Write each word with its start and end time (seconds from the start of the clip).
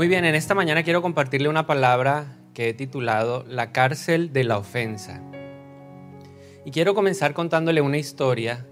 Muy 0.00 0.08
bien, 0.08 0.24
en 0.24 0.34
esta 0.34 0.54
mañana 0.54 0.82
quiero 0.82 1.02
compartirle 1.02 1.50
una 1.50 1.66
palabra 1.66 2.38
que 2.54 2.70
he 2.70 2.72
titulado 2.72 3.44
La 3.46 3.70
cárcel 3.70 4.32
de 4.32 4.44
la 4.44 4.56
ofensa. 4.56 5.20
Y 6.64 6.70
quiero 6.70 6.94
comenzar 6.94 7.34
contándole 7.34 7.82
una 7.82 7.98
historia 7.98 8.66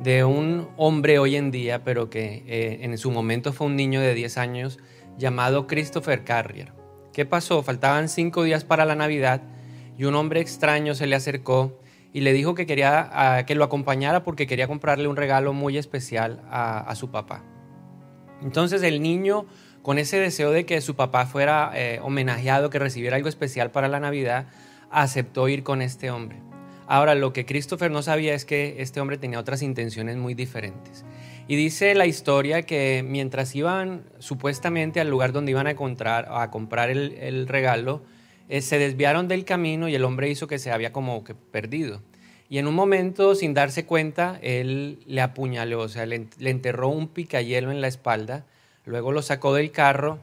de 0.00 0.24
un 0.24 0.70
hombre 0.78 1.18
hoy 1.18 1.36
en 1.36 1.50
día, 1.50 1.84
pero 1.84 2.08
que 2.08 2.42
eh, 2.46 2.78
en 2.84 2.96
su 2.96 3.10
momento 3.10 3.52
fue 3.52 3.66
un 3.66 3.76
niño 3.76 4.00
de 4.00 4.14
10 4.14 4.38
años, 4.38 4.78
llamado 5.18 5.66
Christopher 5.66 6.24
Carrier. 6.24 6.72
¿Qué 7.12 7.26
pasó? 7.26 7.62
Faltaban 7.62 8.08
cinco 8.08 8.42
días 8.42 8.64
para 8.64 8.86
la 8.86 8.94
Navidad 8.94 9.42
y 9.98 10.04
un 10.04 10.14
hombre 10.14 10.40
extraño 10.40 10.94
se 10.94 11.06
le 11.06 11.16
acercó 11.16 11.78
y 12.14 12.22
le 12.22 12.32
dijo 12.32 12.54
que 12.54 12.64
quería 12.64 13.44
que 13.46 13.54
lo 13.56 13.64
acompañara 13.64 14.24
porque 14.24 14.46
quería 14.46 14.68
comprarle 14.68 15.06
un 15.06 15.16
regalo 15.16 15.52
muy 15.52 15.76
especial 15.76 16.42
a, 16.50 16.94
su 16.94 17.10
papá. 17.10 17.44
Entonces 18.40 18.82
el 18.82 19.02
niño, 19.02 19.44
con 19.82 19.98
ese 19.98 20.18
deseo 20.18 20.50
de 20.50 20.64
que 20.64 20.80
su 20.80 20.94
papá 20.94 21.26
fuera 21.26 21.72
eh, 21.74 22.00
homenajeado, 22.02 22.70
que 22.70 22.78
recibiera 22.78 23.16
algo 23.16 23.28
especial 23.28 23.70
para 23.70 23.88
la 23.88 24.00
Navidad, 24.00 24.46
aceptó 24.90 25.48
ir 25.48 25.62
con 25.62 25.82
este 25.82 26.10
hombre. 26.10 26.38
Ahora, 26.86 27.14
lo 27.14 27.32
que 27.32 27.46
Christopher 27.46 27.90
no 27.90 28.02
sabía 28.02 28.34
es 28.34 28.44
que 28.44 28.76
este 28.78 29.00
hombre 29.00 29.16
tenía 29.16 29.38
otras 29.38 29.62
intenciones 29.62 30.16
muy 30.16 30.34
diferentes. 30.34 31.04
Y 31.48 31.56
dice 31.56 31.94
la 31.94 32.06
historia 32.06 32.62
que 32.62 33.04
mientras 33.06 33.54
iban 33.54 34.04
supuestamente 34.18 35.00
al 35.00 35.08
lugar 35.08 35.32
donde 35.32 35.52
iban 35.52 35.66
a, 35.66 35.74
comprar 35.74 36.90
el 36.90 37.48
regalo, 37.48 38.02
eh, 38.52 38.60
se 38.60 38.78
desviaron 38.78 39.28
del 39.28 39.46
camino 39.46 39.88
y 39.88 39.94
el 39.94 40.04
hombre 40.04 40.28
hizo 40.28 40.46
que 40.46 40.58
se 40.58 40.70
había 40.70 40.92
como 40.92 41.24
que 41.24 41.34
perdido. 41.34 42.02
Y 42.50 42.58
en 42.58 42.66
un 42.66 42.74
momento, 42.74 43.34
sin 43.34 43.54
darse 43.54 43.86
cuenta, 43.86 44.38
él 44.42 44.98
le 45.06 45.22
apuñaló, 45.22 45.80
o 45.80 45.88
sea, 45.88 46.04
le, 46.04 46.26
enterró 46.38 46.88
un 46.88 47.08
picayelo 47.08 47.70
en 47.70 47.80
la 47.80 47.88
espalda, 47.88 48.44
luego 48.84 49.12
lo 49.12 49.22
sacó 49.22 49.54
del 49.54 49.70
carro, 49.70 50.18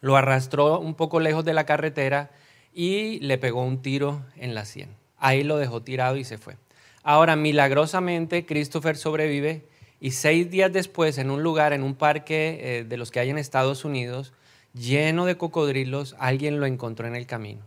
lo 0.00 0.16
arrastró 0.16 0.78
un 0.80 0.94
poco 0.94 1.20
lejos 1.20 1.44
de 1.44 1.54
la 1.54 1.64
carretera 1.64 2.30
y 2.72 3.20
le 3.20 3.38
pegó 3.38 3.64
un 3.64 3.80
tiro 3.80 4.22
en 4.36 4.54
la 4.54 4.64
sien. 4.64 4.96
Ahí 5.16 5.44
lo 5.44 5.56
dejó 5.56 5.82
tirado 5.82 6.16
y 6.16 6.24
se 6.24 6.38
fue. 6.38 6.56
Ahora, 7.02 7.36
milagrosamente, 7.36 8.44
Christopher 8.44 8.96
sobrevive 8.96 9.66
y 10.00 10.10
seis 10.10 10.50
días 10.50 10.72
después, 10.72 11.16
en 11.18 11.30
un 11.30 11.42
lugar, 11.42 11.72
en 11.72 11.82
un 11.82 11.94
parque 11.94 12.58
eh, 12.60 12.84
de 12.84 12.96
los 12.96 13.10
que 13.10 13.20
hay 13.20 13.30
en 13.30 13.38
Estados 13.38 13.84
Unidos, 13.84 14.32
lleno 14.74 15.24
de 15.24 15.36
cocodrilos, 15.36 16.16
alguien 16.18 16.60
lo 16.60 16.66
encontró 16.66 17.06
en 17.06 17.16
el 17.16 17.26
camino. 17.26 17.66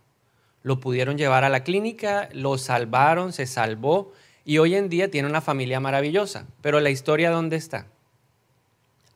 Lo 0.62 0.80
pudieron 0.80 1.18
llevar 1.18 1.44
a 1.44 1.50
la 1.50 1.64
clínica, 1.64 2.30
lo 2.34 2.58
salvaron, 2.58 3.32
se 3.34 3.48
salvó 3.48 4.12
y 4.44 4.58
hoy 4.60 4.76
en 4.76 4.90
día 4.90 5.10
tiene 5.10 5.30
una 5.30 5.42
familia 5.42 5.80
maravillosa. 5.80 6.46
Pero 6.62 6.80
la 6.80 6.90
historia, 6.90 7.32
¿dónde 7.32 7.56
está? 7.56 7.88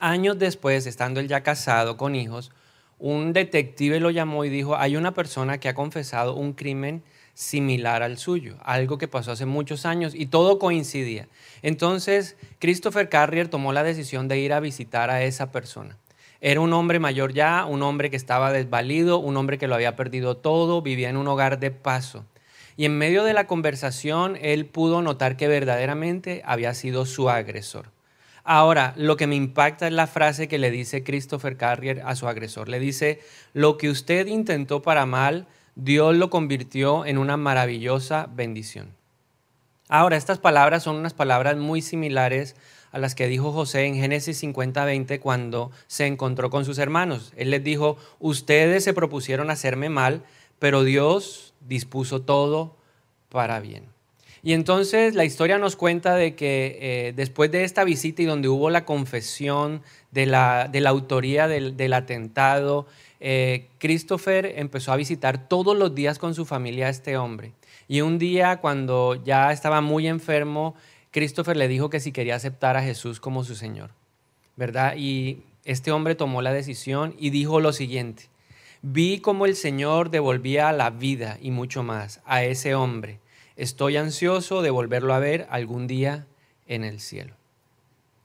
Años 0.03 0.39
después, 0.39 0.87
estando 0.87 1.19
él 1.19 1.27
ya 1.27 1.43
casado 1.43 1.95
con 1.95 2.15
hijos, 2.15 2.51
un 2.97 3.33
detective 3.33 3.99
lo 3.99 4.09
llamó 4.09 4.43
y 4.43 4.49
dijo, 4.49 4.75
hay 4.75 4.95
una 4.95 5.13
persona 5.13 5.59
que 5.59 5.69
ha 5.69 5.75
confesado 5.75 6.33
un 6.33 6.53
crimen 6.53 7.03
similar 7.35 8.01
al 8.01 8.17
suyo, 8.17 8.57
algo 8.63 8.97
que 8.97 9.07
pasó 9.07 9.31
hace 9.31 9.45
muchos 9.45 9.85
años 9.85 10.15
y 10.15 10.25
todo 10.25 10.57
coincidía. 10.57 11.27
Entonces, 11.61 12.35
Christopher 12.57 13.09
Carrier 13.09 13.47
tomó 13.47 13.73
la 13.73 13.83
decisión 13.83 14.27
de 14.27 14.39
ir 14.39 14.53
a 14.53 14.59
visitar 14.59 15.11
a 15.11 15.21
esa 15.21 15.51
persona. 15.51 15.99
Era 16.39 16.61
un 16.61 16.73
hombre 16.73 16.97
mayor 16.97 17.31
ya, 17.31 17.65
un 17.65 17.83
hombre 17.83 18.09
que 18.09 18.17
estaba 18.17 18.51
desvalido, 18.51 19.19
un 19.19 19.37
hombre 19.37 19.59
que 19.59 19.67
lo 19.67 19.75
había 19.75 19.95
perdido 19.95 20.35
todo, 20.35 20.81
vivía 20.81 21.09
en 21.09 21.17
un 21.17 21.27
hogar 21.27 21.59
de 21.59 21.69
paso. 21.69 22.25
Y 22.75 22.85
en 22.85 22.97
medio 22.97 23.23
de 23.23 23.33
la 23.33 23.45
conversación 23.45 24.35
él 24.41 24.65
pudo 24.65 25.03
notar 25.03 25.37
que 25.37 25.47
verdaderamente 25.47 26.41
había 26.43 26.73
sido 26.73 27.05
su 27.05 27.29
agresor. 27.29 27.91
Ahora, 28.43 28.93
lo 28.97 29.17
que 29.17 29.27
me 29.27 29.35
impacta 29.35 29.87
es 29.87 29.93
la 29.93 30.07
frase 30.07 30.47
que 30.47 30.57
le 30.57 30.71
dice 30.71 31.03
Christopher 31.03 31.57
Carrier 31.57 32.01
a 32.05 32.15
su 32.15 32.27
agresor. 32.27 32.69
Le 32.69 32.79
dice, 32.79 33.19
lo 33.53 33.77
que 33.77 33.89
usted 33.89 34.27
intentó 34.27 34.81
para 34.81 35.05
mal, 35.05 35.47
Dios 35.75 36.15
lo 36.15 36.29
convirtió 36.29 37.05
en 37.05 37.17
una 37.17 37.37
maravillosa 37.37 38.27
bendición. 38.33 38.89
Ahora, 39.89 40.17
estas 40.17 40.39
palabras 40.39 40.83
son 40.83 40.95
unas 40.95 41.13
palabras 41.13 41.57
muy 41.57 41.81
similares 41.81 42.55
a 42.91 42.99
las 42.99 43.15
que 43.15 43.27
dijo 43.27 43.51
José 43.51 43.85
en 43.85 43.95
Génesis 43.95 44.41
50:20 44.41 45.19
cuando 45.19 45.71
se 45.87 46.07
encontró 46.07 46.49
con 46.49 46.65
sus 46.65 46.77
hermanos. 46.77 47.33
Él 47.35 47.51
les 47.51 47.63
dijo, 47.63 47.97
ustedes 48.19 48.83
se 48.83 48.93
propusieron 48.93 49.49
hacerme 49.49 49.89
mal, 49.89 50.23
pero 50.59 50.83
Dios 50.83 51.53
dispuso 51.61 52.21
todo 52.21 52.75
para 53.29 53.59
bien. 53.59 53.90
Y 54.43 54.53
entonces 54.53 55.13
la 55.13 55.23
historia 55.23 55.59
nos 55.59 55.75
cuenta 55.75 56.15
de 56.15 56.35
que 56.35 56.77
eh, 56.81 57.13
después 57.15 57.51
de 57.51 57.63
esta 57.63 57.83
visita 57.83 58.23
y 58.23 58.25
donde 58.25 58.49
hubo 58.49 58.69
la 58.69 58.85
confesión 58.85 59.83
de 60.11 60.25
la, 60.25 60.67
de 60.67 60.81
la 60.81 60.89
autoría 60.89 61.47
del, 61.47 61.93
atentado, 61.93 62.87
eh, 63.19 63.67
Christopher 63.77 64.53
empezó 64.55 64.91
a 64.91 64.95
visitar 64.95 65.47
todos 65.47 65.77
los 65.77 65.93
días 65.93 66.17
con 66.17 66.33
su 66.33 66.45
familia 66.45 66.87
a 66.87 66.89
este 66.89 67.17
hombre. 67.17 67.53
Y 67.87 68.01
un 68.01 68.17
día 68.17 68.57
cuando 68.57 69.21
ya 69.23 69.51
estaba 69.51 69.81
muy 69.81 70.07
enfermo, 70.07 70.75
Christopher 71.11 71.57
le 71.57 71.67
dijo 71.67 71.89
que 71.89 71.99
si 71.99 72.11
quería 72.11 72.35
aceptar 72.35 72.77
a 72.77 72.83
Jesús 72.83 73.19
como 73.19 73.43
su 73.43 73.55
Señor, 73.55 73.91
¿verdad? 74.55 74.95
Y 74.97 75.43
este 75.65 75.91
hombre 75.91 76.15
tomó 76.15 76.41
la 76.41 76.53
decisión 76.53 77.13
y 77.19 77.29
dijo 77.29 77.59
lo 77.59 77.73
siguiente, 77.73 78.29
vi 78.81 79.19
cómo 79.19 79.45
el 79.45 79.55
Señor 79.55 80.09
devolvía 80.09 80.71
la 80.71 80.89
vida 80.89 81.37
y 81.41 81.51
mucho 81.51 81.83
más 81.83 82.21
a 82.25 82.43
ese 82.43 82.73
hombre. 82.73 83.19
Estoy 83.55 83.97
ansioso 83.97 84.61
de 84.61 84.69
volverlo 84.69 85.13
a 85.13 85.19
ver 85.19 85.47
algún 85.49 85.87
día 85.87 86.27
en 86.67 86.83
el 86.83 86.99
cielo. 86.99 87.35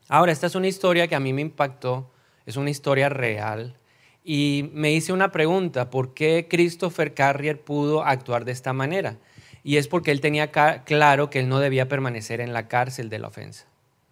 Ahora, 0.08 0.32
esta 0.32 0.46
es 0.46 0.54
una 0.54 0.68
historia 0.68 1.08
que 1.08 1.16
a 1.16 1.20
mí 1.20 1.32
me 1.32 1.40
impactó, 1.40 2.10
es 2.46 2.56
una 2.56 2.70
historia 2.70 3.08
real. 3.08 3.76
Y 4.24 4.70
me 4.72 4.92
hice 4.92 5.12
una 5.12 5.32
pregunta, 5.32 5.90
¿por 5.90 6.14
qué 6.14 6.46
Christopher 6.48 7.14
Carrier 7.14 7.60
pudo 7.60 8.04
actuar 8.04 8.44
de 8.44 8.52
esta 8.52 8.72
manera? 8.72 9.18
Y 9.62 9.78
es 9.78 9.88
porque 9.88 10.12
él 10.12 10.20
tenía 10.20 10.52
claro 10.84 11.28
que 11.28 11.40
él 11.40 11.48
no 11.48 11.58
debía 11.58 11.88
permanecer 11.88 12.40
en 12.40 12.52
la 12.52 12.68
cárcel 12.68 13.08
de 13.08 13.18
la 13.18 13.28
ofensa. 13.28 13.66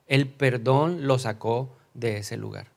El 0.06 0.28
perdón 0.28 1.06
lo 1.06 1.18
sacó 1.18 1.76
de 1.94 2.18
ese 2.18 2.36
lugar. 2.36 2.73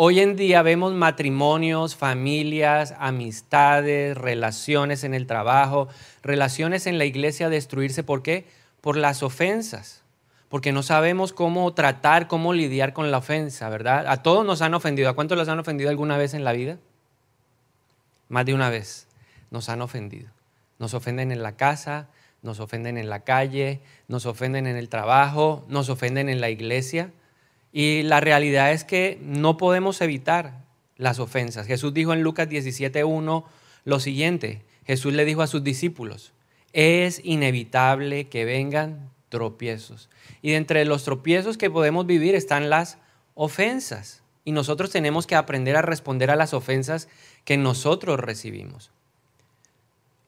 Hoy 0.00 0.20
en 0.20 0.36
día 0.36 0.62
vemos 0.62 0.94
matrimonios, 0.94 1.96
familias, 1.96 2.94
amistades, 3.00 4.16
relaciones 4.16 5.02
en 5.02 5.12
el 5.12 5.26
trabajo, 5.26 5.88
relaciones 6.22 6.86
en 6.86 6.98
la 6.98 7.04
iglesia 7.04 7.48
destruirse. 7.48 8.04
¿Por 8.04 8.22
qué? 8.22 8.46
Por 8.80 8.96
las 8.96 9.24
ofensas. 9.24 10.04
Porque 10.48 10.70
no 10.70 10.84
sabemos 10.84 11.32
cómo 11.32 11.74
tratar, 11.74 12.28
cómo 12.28 12.52
lidiar 12.52 12.92
con 12.92 13.10
la 13.10 13.18
ofensa, 13.18 13.68
¿verdad? 13.70 14.06
A 14.06 14.22
todos 14.22 14.46
nos 14.46 14.62
han 14.62 14.72
ofendido. 14.74 15.08
¿A 15.08 15.16
cuántos 15.16 15.36
los 15.36 15.48
han 15.48 15.58
ofendido 15.58 15.90
alguna 15.90 16.16
vez 16.16 16.32
en 16.32 16.44
la 16.44 16.52
vida? 16.52 16.78
Más 18.28 18.46
de 18.46 18.54
una 18.54 18.70
vez 18.70 19.08
nos 19.50 19.68
han 19.68 19.82
ofendido. 19.82 20.30
Nos 20.78 20.94
ofenden 20.94 21.32
en 21.32 21.42
la 21.42 21.56
casa, 21.56 22.06
nos 22.42 22.60
ofenden 22.60 22.98
en 22.98 23.10
la 23.10 23.24
calle, 23.24 23.80
nos 24.06 24.26
ofenden 24.26 24.68
en 24.68 24.76
el 24.76 24.90
trabajo, 24.90 25.64
nos 25.66 25.88
ofenden 25.88 26.28
en 26.28 26.40
la 26.40 26.50
iglesia. 26.50 27.10
Y 27.72 28.02
la 28.02 28.20
realidad 28.20 28.72
es 28.72 28.84
que 28.84 29.18
no 29.22 29.56
podemos 29.56 30.00
evitar 30.00 30.64
las 30.96 31.18
ofensas. 31.18 31.66
Jesús 31.66 31.94
dijo 31.94 32.12
en 32.12 32.22
Lucas 32.22 32.48
17.1 32.48 33.44
lo 33.84 34.00
siguiente. 34.00 34.62
Jesús 34.86 35.12
le 35.12 35.24
dijo 35.24 35.42
a 35.42 35.46
sus 35.46 35.62
discípulos, 35.62 36.32
es 36.72 37.20
inevitable 37.24 38.28
que 38.28 38.44
vengan 38.44 39.10
tropiezos. 39.28 40.08
Y 40.42 40.52
entre 40.52 40.84
los 40.84 41.04
tropiezos 41.04 41.58
que 41.58 41.70
podemos 41.70 42.06
vivir 42.06 42.34
están 42.34 42.70
las 42.70 42.98
ofensas. 43.34 44.22
Y 44.44 44.52
nosotros 44.52 44.90
tenemos 44.90 45.26
que 45.26 45.36
aprender 45.36 45.76
a 45.76 45.82
responder 45.82 46.30
a 46.30 46.36
las 46.36 46.54
ofensas 46.54 47.08
que 47.44 47.56
nosotros 47.56 48.18
recibimos. 48.18 48.90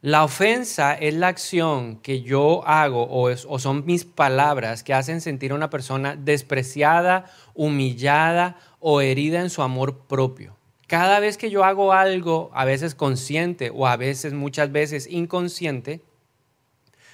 La 0.03 0.25
ofensa 0.25 0.95
es 0.95 1.13
la 1.13 1.29
acción 1.29 1.97
que 1.97 2.23
yo 2.23 2.67
hago 2.67 3.07
o, 3.11 3.59
son 3.59 3.85
mis 3.85 4.07
palabras 4.07 4.83
que 4.83 4.95
hacen 4.95 5.21
sentir 5.21 5.53
a 5.53 5.57
una 5.57 5.69
persona 5.69 6.17
despreciada, 6.17 7.31
humillada 7.53 8.57
o 8.79 9.03
herida 9.03 9.43
en 9.43 9.51
su 9.51 9.61
amor 9.61 9.99
propio. 10.07 10.57
Cada 10.87 11.21
vez 11.21 11.37
que 11.37 11.51
yo 11.51 11.65
hago 11.65 11.93
algo, 11.93 12.51
a 12.55 12.65
veces 12.65 12.95
consciente 12.95 13.71
o 13.75 13.87
a 13.87 13.99
veces 13.99 14.33
muchas 14.33 14.73
veces 14.73 15.07
inconsciente, 15.07 16.01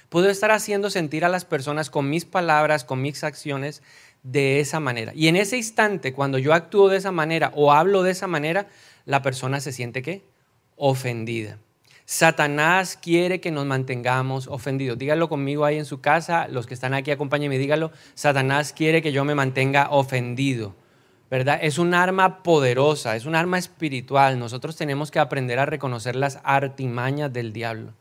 puedo 0.07 0.29
estar 0.29 0.51
haciendo 0.51 0.89
sentir 0.89 1.25
a 1.25 1.29
las 1.29 1.43
personas 1.43 1.89
con 1.89 2.09
mis 2.09 2.23
palabras, 2.23 2.85
con 2.85 3.01
mis 3.01 3.21
acciones 3.25 3.83
de 4.23 4.61
esa 4.61 4.79
manera. 4.79 5.11
Y 5.13 5.27
en 5.27 5.35
ese 5.35 5.57
instante, 5.57 6.13
cuando 6.13 6.37
yo 6.37 6.53
actúo 6.53 6.87
de 6.87 6.97
esa 6.97 7.11
manera 7.11 7.51
o 7.53 7.73
hablo 7.73 8.01
de 8.03 8.11
esa 8.11 8.27
manera, 8.27 8.69
la 9.03 9.21
persona 9.21 9.59
se 9.59 9.73
siente 9.73 10.01
¿qué? 10.01 10.23
Ofendida. 10.77 11.59
Satanás 12.09 12.97
quiere 13.01 13.41
que 13.41 13.51
nos 13.51 13.65
mantengamos 13.65 14.47
ofendidos. 14.47 14.97
Dígalo 14.97 15.27
conmigo 15.27 15.65
ahí 15.65 15.77
en 15.77 15.83
su 15.83 15.99
casa, 15.99 16.47
los 16.47 16.65
que 16.65 16.73
están 16.73 16.93
aquí, 16.93 17.11
acompáñenme, 17.11 17.57
dígalo. 17.57 17.91
Satanás 18.13 18.71
quiere 18.71 19.01
que 19.01 19.11
yo 19.11 19.25
me 19.25 19.35
mantenga 19.35 19.89
ofendido. 19.89 20.73
¿Verdad? 21.29 21.59
Es 21.61 21.77
un 21.77 21.93
arma 21.93 22.43
poderosa, 22.43 23.17
es 23.17 23.25
un 23.25 23.35
arma 23.35 23.57
espiritual. 23.57 24.39
Nosotros 24.39 24.77
tenemos 24.77 25.11
que 25.11 25.19
aprender 25.19 25.59
a 25.59 25.65
reconocer 25.65 26.15
las 26.15 26.39
artimañas 26.45 27.33
del 27.33 27.51
diablo. 27.51 27.93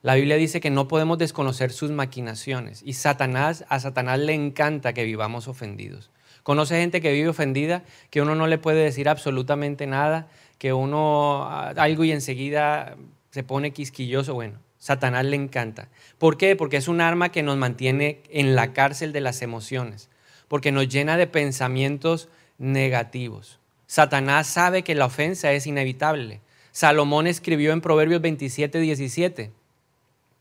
La 0.00 0.14
Biblia 0.14 0.36
dice 0.36 0.62
que 0.62 0.70
no 0.70 0.88
podemos 0.88 1.18
desconocer 1.18 1.70
sus 1.70 1.90
maquinaciones 1.90 2.82
y 2.82 2.94
Satanás, 2.94 3.66
a 3.68 3.78
Satanás 3.78 4.20
le 4.20 4.32
encanta 4.32 4.94
que 4.94 5.04
vivamos 5.04 5.48
ofendidos. 5.48 6.10
Conoce 6.44 6.80
gente 6.80 7.02
que 7.02 7.12
vive 7.12 7.28
ofendida, 7.28 7.82
que 8.08 8.22
uno 8.22 8.34
no 8.34 8.46
le 8.46 8.56
puede 8.56 8.82
decir 8.82 9.06
absolutamente 9.06 9.86
nada, 9.86 10.28
que 10.56 10.72
uno 10.72 11.44
ah, 11.44 11.74
algo 11.76 12.04
y 12.04 12.12
enseguida 12.12 12.96
se 13.38 13.44
pone 13.44 13.70
quisquilloso. 13.70 14.34
Bueno, 14.34 14.58
Satanás 14.80 15.24
le 15.24 15.36
encanta. 15.36 15.86
¿Por 16.18 16.36
qué? 16.36 16.56
Porque 16.56 16.76
es 16.76 16.88
un 16.88 17.00
arma 17.00 17.30
que 17.30 17.44
nos 17.44 17.56
mantiene 17.56 18.20
en 18.30 18.56
la 18.56 18.72
cárcel 18.72 19.12
de 19.12 19.20
las 19.20 19.42
emociones, 19.42 20.10
porque 20.48 20.72
nos 20.72 20.88
llena 20.88 21.16
de 21.16 21.28
pensamientos 21.28 22.28
negativos. 22.58 23.60
Satanás 23.86 24.48
sabe 24.48 24.82
que 24.82 24.96
la 24.96 25.06
ofensa 25.06 25.52
es 25.52 25.68
inevitable. 25.68 26.40
Salomón 26.72 27.28
escribió 27.28 27.70
en 27.70 27.80
Proverbios 27.80 28.20
27, 28.22 28.80
17 28.80 29.52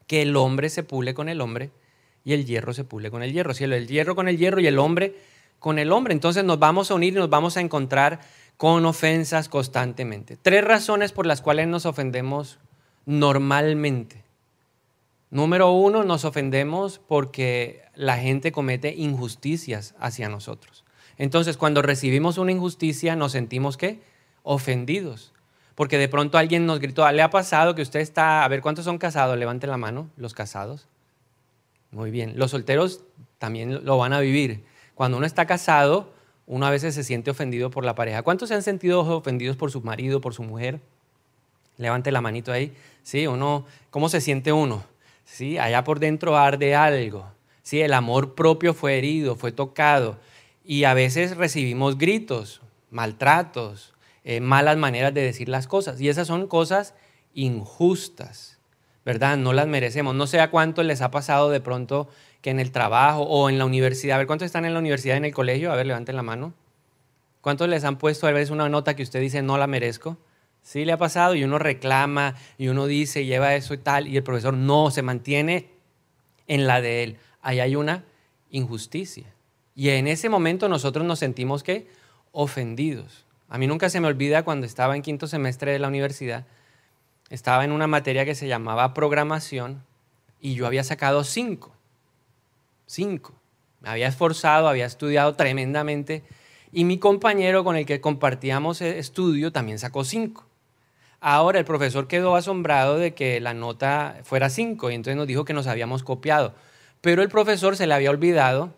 que 0.07 0.23
el 0.23 0.35
hombre 0.35 0.69
se 0.69 0.81
pule 0.81 1.13
con 1.13 1.29
el 1.29 1.39
hombre 1.39 1.69
y 2.25 2.33
el 2.33 2.47
hierro 2.47 2.73
se 2.73 2.83
pule 2.83 3.11
con 3.11 3.21
el 3.21 3.31
hierro. 3.31 3.53
Si 3.53 3.63
el 3.63 3.87
hierro 3.87 4.15
con 4.15 4.27
el 4.27 4.39
hierro 4.39 4.59
y 4.59 4.65
el 4.65 4.79
hombre 4.79 5.13
con 5.59 5.77
el 5.77 5.91
hombre. 5.91 6.13
Entonces 6.13 6.43
nos 6.43 6.57
vamos 6.57 6.89
a 6.89 6.95
unir 6.95 7.13
y 7.13 7.17
nos 7.17 7.29
vamos 7.29 7.57
a 7.57 7.61
encontrar 7.61 8.21
con 8.57 8.87
ofensas 8.87 9.49
constantemente. 9.49 10.35
Tres 10.41 10.63
razones 10.63 11.11
por 11.11 11.27
las 11.27 11.43
cuales 11.43 11.67
nos 11.67 11.85
ofendemos 11.85 12.57
normalmente. 13.07 14.25
Número 15.29 15.71
uno, 15.71 16.03
nos 16.03 16.25
ofendemos 16.25 16.99
porque 16.99 17.81
la 17.95 18.17
gente 18.17 18.51
comete 18.51 18.93
injusticias 18.95 19.95
hacia 19.97 20.29
nosotros. 20.29 20.83
Entonces, 21.17 21.57
cuando 21.57 21.81
recibimos 21.81 22.37
una 22.37 22.51
injusticia, 22.51 23.15
nos 23.15 23.31
sentimos 23.31 23.77
¿qué? 23.77 24.01
Ofendidos. 24.43 25.33
Porque 25.73 25.97
de 25.97 26.09
pronto 26.09 26.37
alguien 26.37 26.65
nos 26.65 26.79
gritó, 26.79 27.09
¿le 27.11 27.21
ha 27.21 27.29
pasado 27.29 27.75
que 27.75 27.81
usted 27.81 28.01
está, 28.01 28.43
a 28.43 28.47
ver, 28.49 28.61
¿cuántos 28.61 28.85
son 28.85 28.97
casados? 28.97 29.37
Levante 29.37 29.67
la 29.67 29.77
mano, 29.77 30.09
los 30.17 30.33
casados. 30.33 30.87
Muy 31.91 32.11
bien. 32.11 32.33
Los 32.35 32.51
solteros 32.51 33.03
también 33.37 33.85
lo 33.85 33.97
van 33.97 34.11
a 34.11 34.19
vivir. 34.19 34.65
Cuando 34.95 35.17
uno 35.17 35.25
está 35.25 35.45
casado, 35.45 36.11
uno 36.45 36.65
a 36.65 36.71
veces 36.71 36.93
se 36.93 37.03
siente 37.03 37.31
ofendido 37.31 37.69
por 37.69 37.85
la 37.85 37.95
pareja. 37.95 38.21
¿Cuántos 38.21 38.49
se 38.49 38.55
han 38.55 38.63
sentido 38.63 38.99
ofendidos 39.01 39.55
por 39.55 39.71
su 39.71 39.81
marido, 39.81 40.19
por 40.19 40.33
su 40.33 40.43
mujer? 40.43 40.81
Levante 41.77 42.11
la 42.11 42.21
manito 42.21 42.51
ahí. 42.51 42.73
Sí, 43.03 43.27
uno, 43.27 43.65
¿cómo 43.89 44.09
se 44.09 44.21
siente 44.21 44.51
uno? 44.51 44.83
Sí, 45.25 45.57
allá 45.57 45.83
por 45.83 45.99
dentro 45.99 46.37
arde 46.37 46.75
algo. 46.75 47.25
Sí, 47.61 47.81
el 47.81 47.93
amor 47.93 48.33
propio 48.33 48.73
fue 48.73 48.97
herido, 48.97 49.35
fue 49.35 49.51
tocado. 49.51 50.17
Y 50.63 50.85
a 50.85 50.93
veces 50.93 51.37
recibimos 51.37 51.97
gritos, 51.97 52.61
maltratos, 52.91 53.93
eh, 54.23 54.39
malas 54.39 54.77
maneras 54.77 55.13
de 55.13 55.21
decir 55.21 55.49
las 55.49 55.67
cosas. 55.67 56.01
Y 56.01 56.09
esas 56.09 56.27
son 56.27 56.47
cosas 56.47 56.95
injustas, 57.33 58.59
¿verdad? 59.05 59.37
No 59.37 59.53
las 59.53 59.67
merecemos. 59.67 60.15
No 60.15 60.27
sé 60.27 60.39
a 60.39 60.49
cuánto 60.49 60.81
les 60.83 61.01
ha 61.01 61.11
pasado 61.11 61.49
de 61.49 61.61
pronto 61.61 62.09
que 62.41 62.49
en 62.49 62.59
el 62.59 62.71
trabajo 62.71 63.21
o 63.21 63.49
en 63.49 63.57
la 63.57 63.65
universidad. 63.65 64.15
A 64.15 64.17
ver, 64.19 64.27
¿cuántos 64.27 64.45
están 64.45 64.65
en 64.65 64.73
la 64.73 64.79
universidad, 64.79 65.17
en 65.17 65.25
el 65.25 65.33
colegio? 65.33 65.71
A 65.71 65.75
ver, 65.75 65.85
levanten 65.85 66.15
la 66.15 66.23
mano. 66.23 66.53
¿Cuántos 67.41 67.69
les 67.69 67.83
han 67.83 67.97
puesto 67.97 68.27
a 68.27 68.31
veces 68.31 68.49
una 68.49 68.67
nota 68.69 68.95
que 68.95 69.03
usted 69.03 69.21
dice 69.21 69.41
no 69.41 69.57
la 69.57 69.67
merezco? 69.67 70.17
Sí 70.67 70.83
le 70.83 70.91
ha 70.91 70.97
pasado 70.97 71.33
y 71.33 71.45
uno 71.45 71.59
reclama 71.59 72.35
y 72.57 72.67
uno 72.67 72.87
dice, 72.87 73.23
lleva 73.23 73.55
eso 73.55 73.73
y 73.73 73.77
tal, 73.77 74.05
y 74.05 74.17
el 74.17 74.23
profesor 74.23 74.53
no, 74.53 74.91
se 74.91 75.01
mantiene 75.01 75.69
en 76.45 76.67
la 76.67 76.81
de 76.81 77.03
él. 77.03 77.17
Ahí 77.41 77.61
hay 77.61 77.77
una 77.77 78.03
injusticia. 78.49 79.33
Y 79.75 79.91
en 79.91 80.09
ese 80.09 80.27
momento 80.27 80.67
nosotros 80.67 81.05
nos 81.05 81.19
sentimos 81.19 81.63
que 81.63 81.87
ofendidos. 82.33 83.23
A 83.47 83.57
mí 83.57 83.65
nunca 83.65 83.89
se 83.89 84.01
me 84.01 84.09
olvida 84.09 84.43
cuando 84.43 84.65
estaba 84.65 84.97
en 84.97 85.03
quinto 85.03 85.25
semestre 85.27 85.71
de 85.71 85.79
la 85.79 85.87
universidad, 85.87 86.45
estaba 87.29 87.63
en 87.63 87.71
una 87.71 87.87
materia 87.87 88.25
que 88.25 88.35
se 88.35 88.49
llamaba 88.49 88.93
programación 88.93 89.85
y 90.41 90.55
yo 90.55 90.67
había 90.67 90.83
sacado 90.83 91.23
cinco. 91.23 91.71
Cinco. 92.87 93.35
Me 93.79 93.87
había 93.87 94.09
esforzado, 94.09 94.67
había 94.67 94.85
estudiado 94.85 95.33
tremendamente 95.35 96.25
y 96.73 96.83
mi 96.83 96.97
compañero 96.97 97.63
con 97.63 97.77
el 97.77 97.85
que 97.85 98.01
compartíamos 98.01 98.81
estudio 98.81 99.53
también 99.53 99.79
sacó 99.79 100.03
cinco. 100.03 100.46
Ahora 101.19 101.59
el 101.59 101.65
profesor 101.65 102.07
quedó 102.07 102.35
asombrado 102.35 102.97
de 102.97 103.13
que 103.13 103.39
la 103.39 103.53
nota 103.53 104.19
fuera 104.23 104.49
5 104.49 104.91
y 104.91 104.95
entonces 104.95 105.17
nos 105.17 105.27
dijo 105.27 105.45
que 105.45 105.53
nos 105.53 105.67
habíamos 105.67 106.03
copiado. 106.03 106.53
Pero 107.01 107.21
el 107.21 107.29
profesor 107.29 107.75
se 107.75 107.87
le 107.87 107.93
había 107.93 108.11
olvidado 108.11 108.73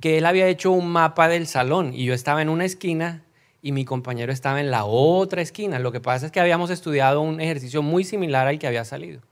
que 0.00 0.18
él 0.18 0.26
había 0.26 0.48
hecho 0.48 0.70
un 0.72 0.88
mapa 0.88 1.28
del 1.28 1.46
salón 1.46 1.92
y 1.94 2.04
yo 2.04 2.14
estaba 2.14 2.42
en 2.42 2.48
una 2.48 2.64
esquina 2.64 3.22
y 3.62 3.72
mi 3.72 3.84
compañero 3.84 4.32
estaba 4.32 4.60
en 4.60 4.70
la 4.70 4.84
otra 4.84 5.40
esquina. 5.40 5.78
Lo 5.78 5.92
que 5.92 6.00
pasa 6.00 6.26
es 6.26 6.32
que 6.32 6.40
habíamos 6.40 6.70
estudiado 6.70 7.20
un 7.20 7.40
ejercicio 7.40 7.80
muy 7.80 8.04
similar 8.04 8.46
al 8.46 8.58
que 8.58 8.66
había 8.66 8.84
salido. 8.84 9.22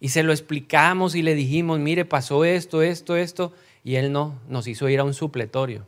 Y 0.00 0.10
se 0.10 0.22
lo 0.22 0.32
explicamos 0.32 1.14
y 1.14 1.22
le 1.22 1.34
dijimos, 1.34 1.78
mire, 1.78 2.04
pasó 2.04 2.44
esto, 2.44 2.82
esto, 2.82 3.16
esto, 3.16 3.52
y 3.82 3.96
él 3.96 4.12
no, 4.12 4.38
nos 4.48 4.66
hizo 4.66 4.88
ir 4.88 5.00
a 5.00 5.04
un 5.04 5.14
supletorio, 5.14 5.86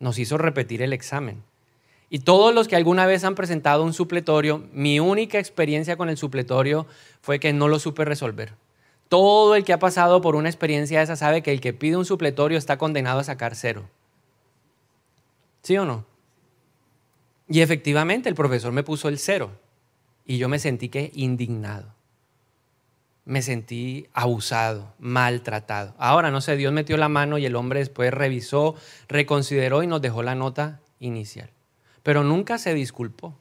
nos 0.00 0.18
hizo 0.18 0.38
repetir 0.38 0.82
el 0.82 0.92
examen. 0.92 1.42
Y 2.10 2.20
todos 2.20 2.54
los 2.54 2.68
que 2.68 2.76
alguna 2.76 3.06
vez 3.06 3.24
han 3.24 3.34
presentado 3.34 3.84
un 3.84 3.92
supletorio, 3.92 4.64
mi 4.72 4.98
única 4.98 5.38
experiencia 5.38 5.96
con 5.96 6.08
el 6.08 6.16
supletorio 6.16 6.86
fue 7.20 7.38
que 7.38 7.52
no 7.52 7.68
lo 7.68 7.78
supe 7.78 8.04
resolver. 8.04 8.54
Todo 9.08 9.54
el 9.54 9.64
que 9.64 9.74
ha 9.74 9.78
pasado 9.78 10.20
por 10.20 10.34
una 10.34 10.48
experiencia 10.48 11.02
esa 11.02 11.16
sabe 11.16 11.42
que 11.42 11.52
el 11.52 11.60
que 11.60 11.74
pide 11.74 11.96
un 11.96 12.06
supletorio 12.06 12.56
está 12.56 12.78
condenado 12.78 13.20
a 13.20 13.24
sacar 13.24 13.54
cero. 13.54 13.88
¿Sí 15.62 15.76
o 15.76 15.84
no? 15.84 16.06
Y 17.46 17.60
efectivamente 17.60 18.28
el 18.28 18.34
profesor 18.34 18.72
me 18.72 18.82
puso 18.82 19.08
el 19.08 19.18
cero 19.18 19.50
y 20.24 20.38
yo 20.38 20.48
me 20.48 20.58
sentí 20.58 20.88
que 20.88 21.10
indignado. 21.14 21.94
Me 23.24 23.42
sentí 23.42 24.08
abusado, 24.14 24.94
maltratado. 24.98 25.94
Ahora 25.98 26.30
no 26.30 26.40
sé, 26.40 26.56
Dios 26.56 26.72
metió 26.72 26.96
la 26.96 27.10
mano 27.10 27.36
y 27.36 27.44
el 27.44 27.56
hombre 27.56 27.80
después 27.80 28.12
revisó, 28.12 28.74
reconsideró 29.08 29.82
y 29.82 29.86
nos 29.86 30.00
dejó 30.00 30.22
la 30.22 30.34
nota 30.34 30.80
inicial 31.00 31.50
pero 32.08 32.24
nunca 32.24 32.56
se 32.56 32.72
disculpó. 32.72 33.36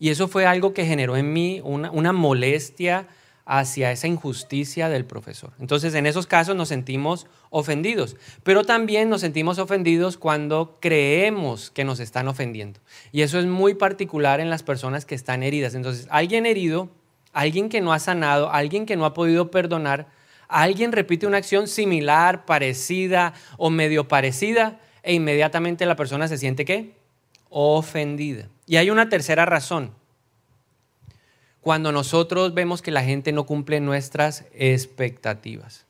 Y 0.00 0.08
eso 0.08 0.26
fue 0.26 0.44
algo 0.44 0.74
que 0.74 0.84
generó 0.84 1.16
en 1.16 1.32
mí 1.32 1.60
una, 1.62 2.12
molestia 2.12 3.06
hacia 3.46 3.92
esa 3.92 4.08
injusticia 4.08 4.88
del 4.88 5.04
profesor. 5.04 5.52
Entonces, 5.60 5.94
en 5.94 6.04
esos 6.04 6.26
casos 6.26 6.56
nos 6.56 6.66
sentimos 6.66 7.28
ofendidos, 7.50 8.16
pero 8.42 8.64
también 8.64 9.08
nos 9.08 9.20
sentimos 9.20 9.60
ofendidos 9.60 10.16
cuando 10.16 10.78
creemos 10.80 11.70
que 11.70 11.84
nos 11.84 12.00
están 12.00 12.26
ofendiendo. 12.26 12.80
Y 13.12 13.22
eso 13.22 13.38
es 13.38 13.46
muy 13.46 13.74
particular 13.74 14.40
en 14.40 14.50
las 14.50 14.64
personas 14.64 15.04
que 15.04 15.14
están 15.14 15.44
heridas. 15.44 15.76
Entonces, 15.76 16.08
alguien 16.10 16.44
herido, 16.44 16.88
alguien 17.32 17.68
que 17.68 17.80
no 17.80 17.92
ha 17.92 18.00
sanado, 18.00 18.50
alguien 18.50 18.84
que 18.84 18.96
no 18.96 19.04
ha 19.04 19.14
podido 19.14 19.52
perdonar, 19.52 20.08
alguien 20.48 20.90
repite 20.90 21.28
una 21.28 21.36
acción 21.36 21.68
similar, 21.68 22.46
parecida 22.46 23.34
o 23.58 23.70
medio 23.70 24.08
parecida, 24.08 24.80
e 25.04 25.14
inmediatamente 25.14 25.86
la 25.86 25.94
persona 25.94 26.26
se 26.26 26.36
siente 26.36 26.64
¿qué? 26.64 26.97
Ofendida. 27.50 28.48
Y 28.66 28.76
hay 28.76 28.90
una 28.90 29.08
tercera 29.08 29.46
razón. 29.46 29.92
Cuando 31.60 31.92
nosotros 31.92 32.54
vemos 32.54 32.82
que 32.82 32.90
la 32.90 33.02
gente 33.02 33.32
no 33.32 33.44
cumple 33.44 33.80
nuestras 33.80 34.44
expectativas. 34.54 35.86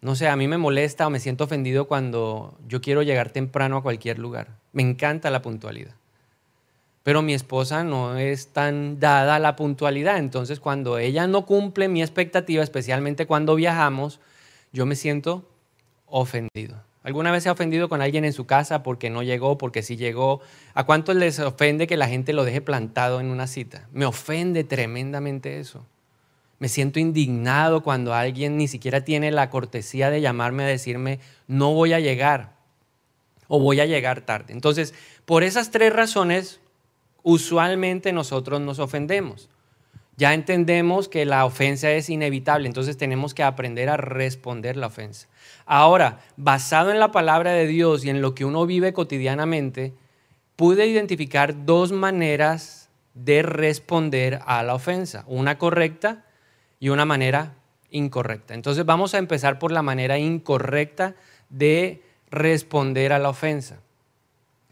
No 0.00 0.14
sé, 0.14 0.28
a 0.28 0.36
mí 0.36 0.46
me 0.46 0.58
molesta 0.58 1.06
o 1.06 1.10
me 1.10 1.20
siento 1.20 1.44
ofendido 1.44 1.86
cuando 1.86 2.56
yo 2.68 2.80
quiero 2.80 3.02
llegar 3.02 3.30
temprano 3.30 3.78
a 3.78 3.82
cualquier 3.82 4.18
lugar. 4.18 4.48
Me 4.72 4.82
encanta 4.82 5.30
la 5.30 5.42
puntualidad. 5.42 5.94
Pero 7.02 7.22
mi 7.22 7.34
esposa 7.34 7.84
no 7.84 8.16
es 8.16 8.48
tan 8.48 9.00
dada 9.00 9.36
a 9.36 9.38
la 9.38 9.56
puntualidad. 9.56 10.18
Entonces, 10.18 10.60
cuando 10.60 10.98
ella 10.98 11.26
no 11.26 11.46
cumple 11.46 11.88
mi 11.88 12.02
expectativa, 12.02 12.62
especialmente 12.62 13.26
cuando 13.26 13.54
viajamos, 13.54 14.20
yo 14.72 14.86
me 14.86 14.96
siento 14.96 15.48
ofendido. 16.06 16.85
¿Alguna 17.06 17.30
vez 17.30 17.44
se 17.44 17.48
ha 17.48 17.52
ofendido 17.52 17.88
con 17.88 18.02
alguien 18.02 18.24
en 18.24 18.32
su 18.32 18.46
casa 18.46 18.82
porque 18.82 19.10
no 19.10 19.22
llegó, 19.22 19.58
porque 19.58 19.84
sí 19.84 19.96
llegó? 19.96 20.40
¿A 20.74 20.86
cuántos 20.86 21.14
les 21.14 21.38
ofende 21.38 21.86
que 21.86 21.96
la 21.96 22.08
gente 22.08 22.32
lo 22.32 22.44
deje 22.44 22.60
plantado 22.60 23.20
en 23.20 23.28
una 23.28 23.46
cita? 23.46 23.86
Me 23.92 24.06
ofende 24.06 24.64
tremendamente 24.64 25.60
eso. 25.60 25.86
Me 26.58 26.68
siento 26.68 26.98
indignado 26.98 27.84
cuando 27.84 28.12
alguien 28.12 28.56
ni 28.56 28.66
siquiera 28.66 29.04
tiene 29.04 29.30
la 29.30 29.50
cortesía 29.50 30.10
de 30.10 30.20
llamarme 30.20 30.64
a 30.64 30.66
decirme, 30.66 31.20
no 31.46 31.74
voy 31.74 31.92
a 31.92 32.00
llegar 32.00 32.56
o 33.46 33.60
voy 33.60 33.78
a 33.78 33.86
llegar 33.86 34.22
tarde. 34.22 34.52
Entonces, 34.52 34.92
por 35.26 35.44
esas 35.44 35.70
tres 35.70 35.92
razones, 35.92 36.58
usualmente 37.22 38.12
nosotros 38.12 38.60
nos 38.60 38.80
ofendemos. 38.80 39.48
Ya 40.16 40.34
entendemos 40.34 41.08
que 41.08 41.24
la 41.24 41.44
ofensa 41.44 41.92
es 41.92 42.10
inevitable, 42.10 42.66
entonces 42.66 42.96
tenemos 42.96 43.32
que 43.32 43.44
aprender 43.44 43.90
a 43.90 43.96
responder 43.96 44.76
la 44.76 44.88
ofensa. 44.88 45.28
Ahora, 45.66 46.20
basado 46.36 46.92
en 46.92 47.00
la 47.00 47.10
palabra 47.10 47.50
de 47.50 47.66
Dios 47.66 48.04
y 48.04 48.10
en 48.10 48.22
lo 48.22 48.34
que 48.34 48.44
uno 48.44 48.64
vive 48.66 48.92
cotidianamente, 48.92 49.92
pude 50.54 50.86
identificar 50.86 51.66
dos 51.66 51.90
maneras 51.90 52.88
de 53.14 53.42
responder 53.42 54.40
a 54.46 54.62
la 54.62 54.74
ofensa, 54.74 55.24
una 55.26 55.58
correcta 55.58 56.24
y 56.78 56.90
una 56.90 57.04
manera 57.04 57.54
incorrecta. 57.90 58.54
Entonces 58.54 58.86
vamos 58.86 59.14
a 59.14 59.18
empezar 59.18 59.58
por 59.58 59.72
la 59.72 59.82
manera 59.82 60.18
incorrecta 60.18 61.16
de 61.50 62.02
responder 62.30 63.12
a 63.12 63.18
la 63.18 63.30
ofensa. 63.30 63.80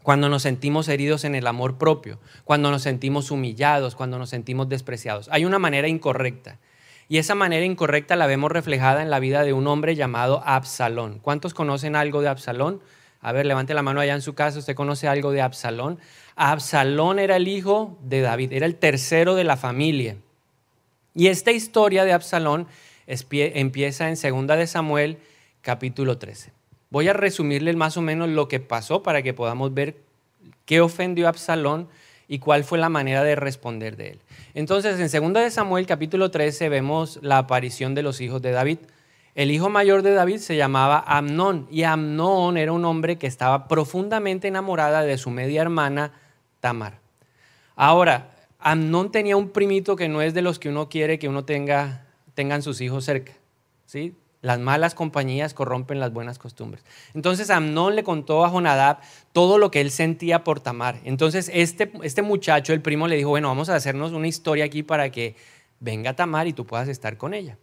Cuando 0.03 0.29
nos 0.29 0.43
sentimos 0.43 0.89
heridos 0.89 1.25
en 1.25 1.35
el 1.35 1.47
amor 1.47 1.77
propio, 1.77 2.21
cuando 2.45 2.71
nos 2.71 2.83
sentimos 2.83 3.31
humillados, 3.31 3.97
cuando 3.97 4.19
nos 4.19 4.31
sentimos 4.31 4.69
despreciados. 4.69 5.29
Hay 5.33 5.45
una 5.45 5.59
manera 5.59 5.89
incorrecta 5.89 6.59
y 7.09 7.19
esa 7.19 7.35
manera 7.35 7.65
incorrecta 7.65 8.17
la 8.17 8.27
vemos 8.27 8.51
reflejada 8.51 9.03
en 9.03 9.11
la 9.11 9.21
vida 9.21 9.43
de 9.43 9.53
un 9.53 9.67
hombre 9.67 9.95
llamado 9.95 10.43
Absalón. 10.45 11.19
¿Cuántos 11.19 11.55
conocen 11.55 11.97
algo 11.97 12.23
de 12.23 12.29
Absalón? 12.29 12.81
A 13.21 13.33
ver, 13.33 13.47
levante 13.47 13.75
la 13.75 13.83
mano 13.83 14.01
allá 14.01 14.15
en 14.15 14.23
su 14.23 14.35
casa, 14.35 14.59
¿usted 14.59 14.75
conoce 14.75 15.09
algo 15.09 15.31
de 15.31 15.41
Absalón? 15.41 15.99
Absalón 16.37 17.19
era 17.19 17.37
el 17.37 17.49
hijo 17.49 17.99
de 18.03 18.21
David, 18.21 18.53
era 18.53 18.67
el 18.67 18.77
tercero 18.77 19.35
de 19.35 19.45
la 19.45 19.57
familia. 19.57 20.17
Y 21.15 21.29
esta 21.29 21.53
historia 21.53 22.05
de 22.05 22.13
Absalón 22.13 22.67
empieza 23.07 24.09
en 24.09 24.47
2 24.47 24.59
de 24.59 24.67
Samuel, 24.67 25.19
capítulo 25.63 26.19
13. 26.19 26.53
Voy 26.91 27.09
a 27.09 27.13
resumirles 27.13 27.77
más 27.77 27.97
o 27.97 28.03
menos 28.03 28.29
lo 28.29 28.49
que 28.49 28.61
pasó 28.61 29.03
para 29.03 29.23
que 29.23 29.35
podamos 29.35 29.73
ver 29.73 29.97
qué 30.65 30.81
ofendió 30.81 31.27
a 31.27 31.31
Absalón 31.31 31.89
y 32.29 32.39
cuál 32.39 32.65
fue 32.65 32.79
la 32.79 32.89
manera 32.89 33.23
de 33.23 33.37
responder 33.37 33.97
de 33.97 34.11
él. 34.11 34.21
Entonces, 34.55 35.13
en 35.13 35.33
2 35.33 35.43
de 35.43 35.51
Samuel 35.51 35.85
capítulo 35.85 36.31
13 36.31 36.69
vemos 36.69 37.19
la 37.23 37.39
aparición 37.39 37.97
de 37.97 38.05
los 38.05 38.21
hijos 38.21 38.41
de 38.41 38.53
David. 38.53 38.79
El 39.35 39.51
hijo 39.51 39.69
mayor 39.69 40.03
de 40.03 40.15
David 40.15 40.39
se 40.39 40.57
llamaba 40.57 41.03
Amnón 41.09 41.67
y 41.73 41.83
Amnón 41.83 42.57
era 42.57 42.71
un 42.71 42.85
hombre 42.85 43.19
que 43.19 43.27
estaba 43.27 43.67
profundamente 43.67 44.47
enamorada 44.47 45.03
de 45.03 45.19
su 45.19 45.31
media 45.31 45.61
hermana 45.61 46.13
Tamar. 46.61 47.01
Ahora, 47.75 48.31
Amnón 48.61 49.11
tenía 49.11 49.37
un 49.37 49.51
primito 49.51 49.97
que 49.97 50.09
no 50.09 50.23
es 50.23 50.35
de 50.35 50.43
los 50.43 50.61
que 50.61 50.69
uno 50.69 50.89
quiere 50.89 51.19
que 51.19 51.29
uno 51.29 51.45
tenga 51.45 52.07
tengan 52.35 52.63
sus 52.63 52.81
hijos 52.81 53.05
cerca, 53.05 53.33
¿sí? 53.87 54.15
Las 54.45 54.59
malas 54.59 54.95
compañías 54.95 55.55
corrompen 55.55 56.01
las 56.01 56.13
buenas 56.13 56.39
costumbres. 56.39 56.85
Entonces 57.15 57.49
Amnón 57.49 57.97
le 57.97 58.05
contó 58.05 58.45
a 58.45 58.51
Jonadab 58.51 58.99
todo 59.33 59.57
lo 59.57 59.71
que 59.71 59.81
él 59.81 59.91
sentía 59.91 60.45
por 60.45 60.61
Tamar. 60.61 61.01
Entonces 61.05 61.51
este, 61.55 61.91
este 62.03 62.21
muchacho, 62.21 62.75
el 62.75 62.83
primo, 62.83 63.09
le 63.09 63.17
dijo, 63.17 63.31
bueno, 63.31 63.49
vamos 63.49 63.71
a 63.71 63.75
hacernos 63.75 64.13
una 64.13 64.29
historia 64.29 64.67
aquí 64.67 64.83
para 64.83 65.09
que 65.09 65.35
venga 65.81 66.15
Tamar 66.15 66.47
y 66.47 66.53
tú 66.53 66.67
puedas 66.67 66.89
estar 66.89 67.17
con 67.17 67.33
ella. 67.33 67.57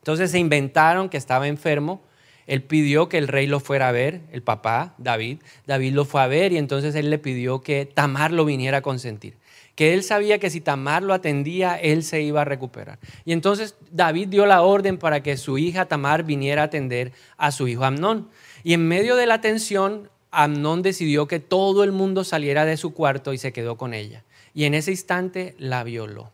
Entonces 0.00 0.30
se 0.30 0.38
inventaron 0.38 1.08
que 1.08 1.16
estaba 1.16 1.48
enfermo. 1.48 2.02
Él 2.46 2.62
pidió 2.62 3.08
que 3.08 3.16
el 3.16 3.26
rey 3.26 3.46
lo 3.46 3.58
fuera 3.58 3.88
a 3.88 3.92
ver, 3.92 4.20
el 4.32 4.42
papá, 4.42 4.92
David. 4.98 5.38
David 5.66 5.94
lo 5.94 6.04
fue 6.04 6.20
a 6.20 6.26
ver 6.26 6.52
y 6.52 6.58
entonces 6.58 6.94
él 6.94 7.08
le 7.08 7.18
pidió 7.18 7.62
que 7.62 7.86
Tamar 7.86 8.32
lo 8.32 8.44
viniera 8.44 8.78
a 8.78 8.82
consentir 8.82 9.38
que 9.76 9.92
él 9.92 10.02
sabía 10.02 10.38
que 10.38 10.50
si 10.50 10.60
Tamar 10.60 11.02
lo 11.02 11.12
atendía, 11.12 11.76
él 11.76 12.02
se 12.02 12.22
iba 12.22 12.40
a 12.40 12.44
recuperar. 12.46 12.98
Y 13.26 13.32
entonces 13.32 13.76
David 13.92 14.28
dio 14.28 14.46
la 14.46 14.62
orden 14.62 14.96
para 14.96 15.22
que 15.22 15.36
su 15.36 15.58
hija 15.58 15.84
Tamar 15.84 16.24
viniera 16.24 16.62
a 16.62 16.64
atender 16.64 17.12
a 17.36 17.52
su 17.52 17.68
hijo 17.68 17.84
Amnón. 17.84 18.28
Y 18.64 18.72
en 18.72 18.88
medio 18.88 19.16
de 19.16 19.26
la 19.26 19.42
tensión, 19.42 20.08
Amnón 20.30 20.80
decidió 20.80 21.28
que 21.28 21.40
todo 21.40 21.84
el 21.84 21.92
mundo 21.92 22.24
saliera 22.24 22.64
de 22.64 22.78
su 22.78 22.94
cuarto 22.94 23.34
y 23.34 23.38
se 23.38 23.52
quedó 23.52 23.76
con 23.76 23.92
ella. 23.92 24.24
Y 24.54 24.64
en 24.64 24.72
ese 24.72 24.90
instante 24.90 25.54
la 25.58 25.84
violó. 25.84 26.32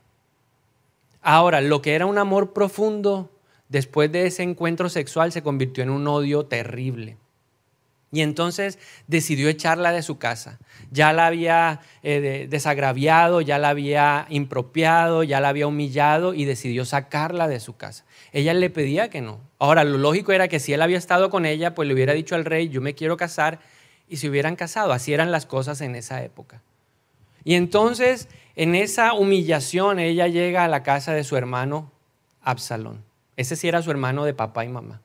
Ahora, 1.21 1.61
lo 1.61 1.83
que 1.83 1.95
era 1.95 2.07
un 2.07 2.19
amor 2.19 2.53
profundo, 2.53 3.29
después 3.69 4.11
de 4.13 4.27
ese 4.27 4.45
encuentro 4.45 4.89
sexual 4.89 5.33
se 5.33 5.43
convirtió 5.43 5.83
en 5.83 5.91
un 5.91 6.07
odio 6.07 6.47
terrible. 6.47 7.17
Y 8.13 8.21
entonces 8.21 8.79
decidió 9.09 9.49
echarla 9.49 9.91
de 9.91 10.03
su 10.03 10.19
casa. 10.19 10.59
Ya 10.93 11.13
la 11.15 11.27
había 11.27 11.81
eh, 12.03 12.47
desagraviado, 12.49 13.41
ya 13.41 13.59
la 13.59 13.71
había 13.71 14.27
impropiado, 14.29 15.25
ya 15.25 15.41
la 15.41 15.49
había 15.49 15.67
humillado 15.67 16.35
y 16.35 16.45
decidió 16.45 16.85
sacarla 16.85 17.49
de 17.49 17.61
su 17.61 17.77
casa. 17.77 18.05
Ella 18.33 18.53
le 18.53 18.69
pedía 18.69 19.09
que 19.09 19.23
no. 19.23 19.41
Ahora, 19.59 19.85
lo 19.85 19.97
lógico 19.97 20.33
era 20.33 20.49
que 20.49 20.61
si 20.61 20.75
él 20.75 20.83
había 20.83 20.99
estado 20.99 21.31
con 21.31 21.47
ella, 21.47 21.75
pues 21.75 21.89
le 21.89 21.95
hubiera 21.95 22.13
dicho 22.13 22.35
al 22.35 22.45
rey, 22.45 22.69
yo 22.69 22.83
me 22.83 22.95
quiero 22.95 23.17
casar, 23.17 23.59
y 24.07 24.19
se 24.19 24.29
hubieran 24.29 24.57
casado. 24.57 24.93
Así 24.93 25.15
eran 25.15 25.33
las 25.33 25.47
cosas 25.47 25.81
en 25.81 25.95
esa 25.97 26.23
época. 26.23 26.61
Y 27.45 27.55
entonces, 27.55 28.29
en 28.55 28.75
esa 28.75 29.15
humillación, 29.15 29.99
ella 29.99 30.29
llega 30.29 30.65
a 30.65 30.69
la 30.69 30.83
casa 30.83 31.15
de 31.15 31.25
su 31.25 31.37
hermano 31.39 31.91
Absalón. 32.43 33.03
Ese 33.39 33.57
sí 33.57 33.69
era 33.69 33.81
su 33.81 33.91
hermano 33.91 34.25
de 34.27 34.35
papá 34.35 34.67
y 34.67 34.69
mamá. 34.69 35.01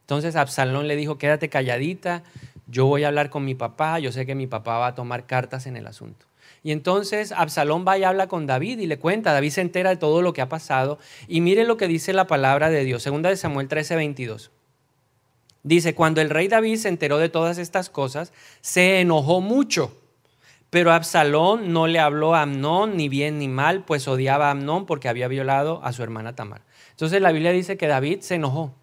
Entonces 0.00 0.36
Absalón 0.36 0.88
le 0.88 0.96
dijo, 0.96 1.18
quédate 1.18 1.50
calladita, 1.50 2.22
yo 2.68 2.86
voy 2.86 3.04
a 3.04 3.08
hablar 3.08 3.30
con 3.30 3.44
mi 3.44 3.54
papá, 3.54 3.98
yo 3.98 4.12
sé 4.12 4.26
que 4.26 4.34
mi 4.34 4.46
papá 4.46 4.78
va 4.78 4.88
a 4.88 4.94
tomar 4.94 5.26
cartas 5.26 5.66
en 5.66 5.76
el 5.76 5.86
asunto. 5.86 6.26
Y 6.62 6.72
entonces 6.72 7.32
Absalón 7.32 7.84
va 7.86 7.98
y 7.98 8.04
habla 8.04 8.26
con 8.26 8.46
David 8.46 8.78
y 8.78 8.86
le 8.86 8.98
cuenta, 8.98 9.32
David 9.32 9.50
se 9.50 9.60
entera 9.60 9.90
de 9.90 9.96
todo 9.96 10.22
lo 10.22 10.32
que 10.32 10.42
ha 10.42 10.48
pasado 10.48 10.98
y 11.26 11.40
mire 11.40 11.64
lo 11.64 11.76
que 11.76 11.88
dice 11.88 12.12
la 12.12 12.26
palabra 12.26 12.68
de 12.70 12.84
Dios, 12.84 13.02
segunda 13.02 13.30
de 13.30 13.36
Samuel 13.36 13.68
13, 13.68 13.96
22. 13.96 14.50
Dice, 15.62 15.94
cuando 15.94 16.20
el 16.20 16.30
rey 16.30 16.48
David 16.48 16.76
se 16.76 16.88
enteró 16.88 17.18
de 17.18 17.28
todas 17.28 17.58
estas 17.58 17.90
cosas, 17.90 18.32
se 18.60 19.00
enojó 19.00 19.40
mucho. 19.40 19.96
Pero 20.70 20.92
Absalón 20.92 21.72
no 21.72 21.86
le 21.86 21.98
habló 21.98 22.34
a 22.34 22.42
Amnón 22.42 22.96
ni 22.96 23.08
bien 23.08 23.38
ni 23.38 23.48
mal, 23.48 23.84
pues 23.84 24.06
odiaba 24.06 24.48
a 24.48 24.50
Amnón 24.50 24.86
porque 24.86 25.08
había 25.08 25.28
violado 25.28 25.80
a 25.82 25.92
su 25.92 26.02
hermana 26.02 26.34
Tamar. 26.34 26.62
Entonces 26.90 27.22
la 27.22 27.32
Biblia 27.32 27.52
dice 27.52 27.76
que 27.76 27.86
David 27.86 28.20
se 28.20 28.34
enojó. 28.34 28.74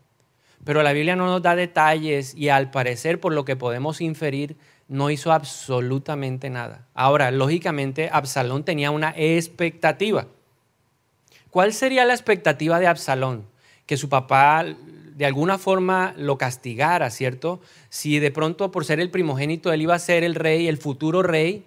Pero 0.65 0.83
la 0.83 0.91
Biblia 0.91 1.15
no 1.15 1.27
nos 1.27 1.41
da 1.41 1.55
detalles 1.55 2.35
y 2.35 2.49
al 2.49 2.71
parecer, 2.71 3.21
por 3.21 3.33
lo 3.33 3.45
que 3.45 3.55
podemos 3.55 4.01
inferir, 4.01 4.57
no 4.87 5.09
hizo 5.09 5.31
absolutamente 5.31 6.49
nada. 6.49 6.87
Ahora, 6.93 7.31
lógicamente, 7.31 8.09
Absalón 8.11 8.65
tenía 8.65 8.91
una 8.91 9.13
expectativa. 9.15 10.27
¿Cuál 11.49 11.71
sería 11.71 12.03
la 12.03 12.13
expectativa 12.13 12.79
de 12.79 12.87
Absalón? 12.87 13.45
Que 13.85 13.95
su 13.95 14.09
papá 14.09 14.65
de 15.15 15.25
alguna 15.25 15.57
forma 15.57 16.13
lo 16.17 16.37
castigara, 16.37 17.09
¿cierto? 17.09 17.61
Si 17.89 18.19
de 18.19 18.31
pronto 18.31 18.71
por 18.71 18.83
ser 18.83 18.99
el 18.99 19.11
primogénito 19.11 19.71
él 19.71 19.83
iba 19.83 19.95
a 19.95 19.99
ser 19.99 20.23
el 20.25 20.35
rey, 20.35 20.67
el 20.67 20.77
futuro 20.77 21.23
rey, 21.23 21.65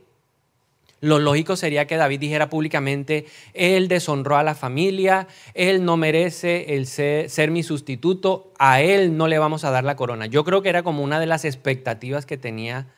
lo 1.01 1.19
lógico 1.19 1.57
sería 1.57 1.87
que 1.87 1.97
David 1.97 2.21
dijera 2.21 2.51
públicamente, 2.51 3.27
él 3.55 3.89
deshonró 3.89 4.37
a 4.37 4.43
la 4.43 4.55
familia, 4.55 5.29
él 5.55 5.85
no 5.85 5.97
merece 5.97 6.75
el 6.75 6.87
ser, 6.87 7.51
mi 7.51 7.63
sustituto, 7.63 8.53
a 8.59 8.81
él 8.81 9.17
no 9.17 9.29
le 9.29 9.39
vamos 9.39 9.65
a 9.65 9.71
dar 9.71 9.85
la 9.85 9.97
corona. 9.97 10.27
Yo 10.27 10.45
creo 10.45 10.61
que 10.63 10.69
era 10.69 10.83
como 10.83 11.05
una 11.05 11.21
de 11.21 11.27
las 11.27 11.45
expectativas 11.45 12.27
que 12.27 12.37
tenía 12.37 12.89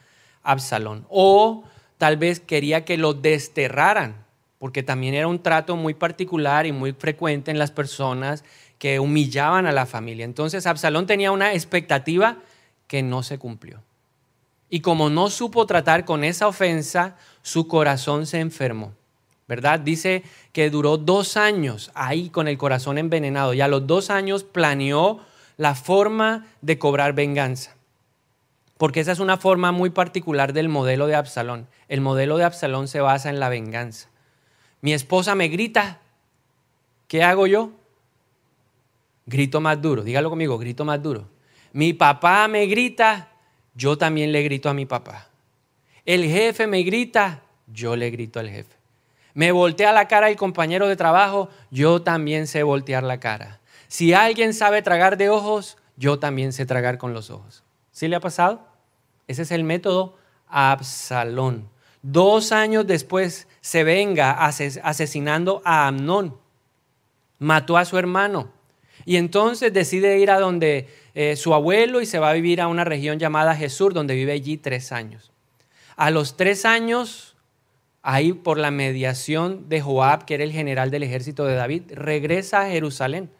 Absalón. 0.43 1.05
O 1.11 1.65
tal 1.99 2.17
vez 2.17 2.41
quería 2.41 2.87
que 2.87 2.97
lo 2.97 3.13
desterraran, 3.13 4.25
porque 4.59 4.83
también 4.83 5.15
era 5.15 5.29
un 5.29 5.43
trato 5.43 5.77
muy 5.77 5.93
particular 5.93 6.67
y 6.67 6.73
muy 6.73 6.93
frecuente 6.93 7.51
en 7.51 7.59
las 7.59 7.71
personas 7.71 8.45
que 8.79 8.99
humillaban 8.99 9.67
a 9.67 9.73
la 9.73 9.85
familia. 9.85 10.25
Entonces 10.25 10.67
Absalón 10.67 11.07
tenía 11.07 11.33
una 11.33 11.53
expectativa 11.53 12.39
que 12.87 13.03
no 13.03 13.23
se 13.23 13.39
cumplió. 13.39 13.83
Y 14.71 14.81
como 14.81 15.11
no 15.11 15.29
supo 15.29 15.67
tratar 15.67 16.05
con 16.05 16.25
esa 16.25 16.47
ofensa, 16.47 17.17
su 17.43 17.67
corazón 17.67 18.27
se 18.27 18.39
enfermó. 18.39 18.95
¿Verdad? 19.49 19.81
Dice 19.81 20.23
que 20.53 20.71
duró 20.71 20.97
dos 20.97 21.37
años 21.37 21.91
ahí 21.95 22.31
con 22.31 22.47
el 22.47 22.57
corazón 22.57 22.99
envenenado 22.99 23.53
y 23.53 23.61
a 23.61 23.67
los 23.67 23.85
dos 23.85 24.09
años 24.09 24.45
planeó 24.45 25.21
la 25.57 25.75
forma 25.75 26.47
de 26.63 26.79
cobrar 26.79 27.15
venganza. 27.15 27.75
Porque 28.79 29.01
esa 29.01 29.11
es 29.13 29.19
una 29.19 29.37
forma 29.37 29.73
muy 29.73 29.91
particular 29.91 30.53
del 30.53 30.69
modelo 30.69 31.09
de 31.09 31.17
Absalón. 31.17 31.67
El 31.89 32.01
modelo 32.01 32.39
de 32.39 32.45
Absalón 32.45 32.87
se 32.87 33.01
basa 33.01 33.29
en 33.29 33.41
la 33.41 33.49
venganza. 33.49 34.09
Mi 34.81 34.95
esposa 34.95 35.35
me 35.35 35.49
grita, 35.49 36.01
¿qué 37.09 37.25
hago 37.25 37.47
yo? 37.47 37.73
Grito 39.27 39.61
más 39.61 39.83
duro, 39.83 40.03
dígalo 40.03 40.31
conmigo, 40.31 40.59
grito 40.59 40.85
más 40.85 41.03
duro. 41.03 41.29
Mi 41.73 41.93
papá 41.93 42.49
me 42.49 42.67
grita, 42.67 43.30
yo 43.75 43.99
también 43.99 44.33
le 44.33 44.43
grito 44.43 44.69
a 44.69 44.75
mi 44.75 44.87
papá. 44.87 45.29
El 46.05 46.25
jefe 46.25 46.67
me 46.67 46.83
grita, 46.83 47.43
yo 47.67 47.97
le 47.97 48.11
grito 48.11 48.41
al 48.41 48.49
jefe. 48.49 48.75
Me 49.35 49.53
voltea 49.53 49.93
la 49.93 50.09
cara 50.09 50.29
el 50.29 50.37
compañero 50.37 50.89
de 50.89 50.97
trabajo, 50.97 51.49
yo 51.71 52.03
también 52.03 52.47
sé 52.47 52.63
voltear 52.63 53.03
la 53.03 53.21
cara. 53.21 53.61
Si 53.89 54.13
alguien 54.13 54.55
sabe 54.55 54.83
tragar 54.83 55.17
de 55.17 55.29
ojos, 55.29 55.77
yo 55.97 56.19
también 56.19 56.53
sé 56.53 56.67
tragar 56.67 56.99
con 56.99 57.13
los 57.15 57.31
ojos. 57.31 57.63
¿Sí 57.93 58.09
le 58.09 58.17
ha 58.17 58.21
pasado? 58.21 58.67
Ese 59.29 59.43
es 59.43 59.51
el 59.51 59.65
método 59.65 60.17
Absalón. 60.49 61.69
Dos 62.03 62.53
años 62.53 62.87
después 62.87 63.47
se 63.61 63.85
venga 63.85 64.33
asesinando 64.33 65.61
a 65.65 65.87
Amnón. 65.87 66.37
Mató 67.39 67.77
a 67.77 67.85
su 67.85 67.99
hermano. 67.99 68.51
Y 69.05 69.17
entonces 69.17 69.73
decide 69.73 70.19
ir 70.19 70.31
a 70.31 70.41
donde 70.41 70.89
eh, 71.15 71.37
su 71.37 71.55
abuelo 71.55 72.01
y 72.01 72.07
se 72.07 72.19
va 72.19 72.31
a 72.31 72.35
vivir 72.35 72.61
a 72.61 72.69
una 72.69 72.85
región 72.85 73.19
llamada 73.19 73.57
Jesús, 73.57 73.93
donde 73.95 74.15
vive 74.15 74.33
allí 74.33 74.57
tres 74.57 74.93
años. 74.93 75.33
A 75.97 76.11
los 76.11 76.37
tres 76.37 76.65
años, 76.65 77.37
ahí 78.03 78.33
por 78.33 78.59
la 78.59 78.71
mediación 78.71 79.69
de 79.69 79.81
Joab, 79.81 80.25
que 80.25 80.35
era 80.35 80.45
el 80.45 80.53
general 80.53 80.91
del 80.91 81.03
ejército 81.03 81.45
de 81.45 81.55
David, 81.55 81.83
regresa 81.91 82.63
a 82.63 82.71
Jerusalén. 82.71 83.31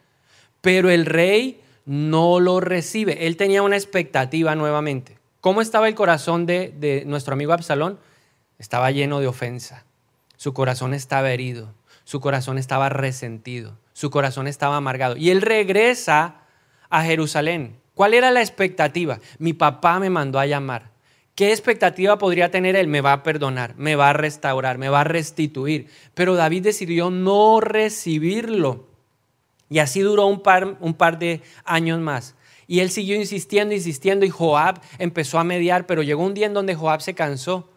Pero 0.61 0.89
el 0.89 1.05
rey 1.05 1.61
no 1.85 2.39
lo 2.39 2.59
recibe. 2.59 3.25
Él 3.25 3.37
tenía 3.37 3.63
una 3.63 3.77
expectativa 3.77 4.53
nuevamente. 4.55 5.17
¿Cómo 5.39 5.61
estaba 5.61 5.87
el 5.87 5.95
corazón 5.95 6.45
de, 6.45 6.73
de 6.77 7.03
nuestro 7.05 7.33
amigo 7.33 7.53
Absalón? 7.53 7.99
Estaba 8.59 8.91
lleno 8.91 9.19
de 9.19 9.27
ofensa. 9.27 9.85
Su 10.37 10.53
corazón 10.53 10.93
estaba 10.93 11.31
herido. 11.31 11.73
Su 12.03 12.19
corazón 12.19 12.57
estaba 12.57 12.89
resentido. 12.89 13.77
Su 13.93 14.11
corazón 14.11 14.47
estaba 14.47 14.77
amargado. 14.77 15.17
Y 15.17 15.31
él 15.31 15.41
regresa 15.41 16.40
a 16.91 17.03
Jerusalén. 17.03 17.77
¿Cuál 17.95 18.13
era 18.13 18.29
la 18.29 18.41
expectativa? 18.41 19.19
Mi 19.39 19.53
papá 19.53 19.99
me 19.99 20.11
mandó 20.11 20.39
a 20.39 20.45
llamar. 20.45 20.91
¿Qué 21.33 21.51
expectativa 21.51 22.17
podría 22.17 22.51
tener 22.51 22.75
él? 22.75 22.87
Me 22.87 23.01
va 23.01 23.13
a 23.13 23.23
perdonar, 23.23 23.73
me 23.77 23.95
va 23.95 24.09
a 24.09 24.13
restaurar, 24.13 24.77
me 24.77 24.89
va 24.89 25.01
a 25.01 25.05
restituir. 25.05 25.87
Pero 26.13 26.35
David 26.35 26.63
decidió 26.63 27.09
no 27.09 27.59
recibirlo. 27.61 28.87
Y 29.69 29.79
así 29.79 30.01
duró 30.01 30.27
un 30.27 30.41
par, 30.41 30.77
un 30.79 30.93
par 30.93 31.17
de 31.17 31.41
años 31.63 31.99
más. 31.99 32.35
Y 32.67 32.81
él 32.81 32.91
siguió 32.91 33.15
insistiendo, 33.15 33.73
insistiendo, 33.73 34.25
y 34.25 34.29
Joab 34.29 34.81
empezó 34.99 35.39
a 35.39 35.43
mediar, 35.43 35.85
pero 35.85 36.03
llegó 36.03 36.23
un 36.23 36.33
día 36.33 36.45
en 36.45 36.53
donde 36.53 36.75
Joab 36.75 37.01
se 37.01 37.13
cansó. 37.13 37.69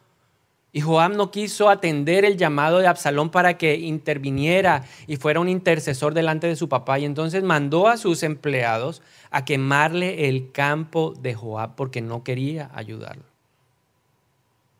Y 0.76 0.80
Joab 0.80 1.14
no 1.14 1.30
quiso 1.30 1.70
atender 1.70 2.24
el 2.24 2.36
llamado 2.36 2.80
de 2.80 2.88
Absalón 2.88 3.30
para 3.30 3.56
que 3.56 3.76
interviniera 3.76 4.84
y 5.06 5.18
fuera 5.18 5.38
un 5.38 5.48
intercesor 5.48 6.14
delante 6.14 6.48
de 6.48 6.56
su 6.56 6.68
papá. 6.68 6.98
Y 6.98 7.04
entonces 7.04 7.44
mandó 7.44 7.86
a 7.86 7.96
sus 7.96 8.24
empleados 8.24 9.00
a 9.30 9.44
quemarle 9.44 10.28
el 10.28 10.50
campo 10.50 11.14
de 11.16 11.32
Joab 11.32 11.76
porque 11.76 12.00
no 12.00 12.24
quería 12.24 12.72
ayudarlo. 12.74 13.22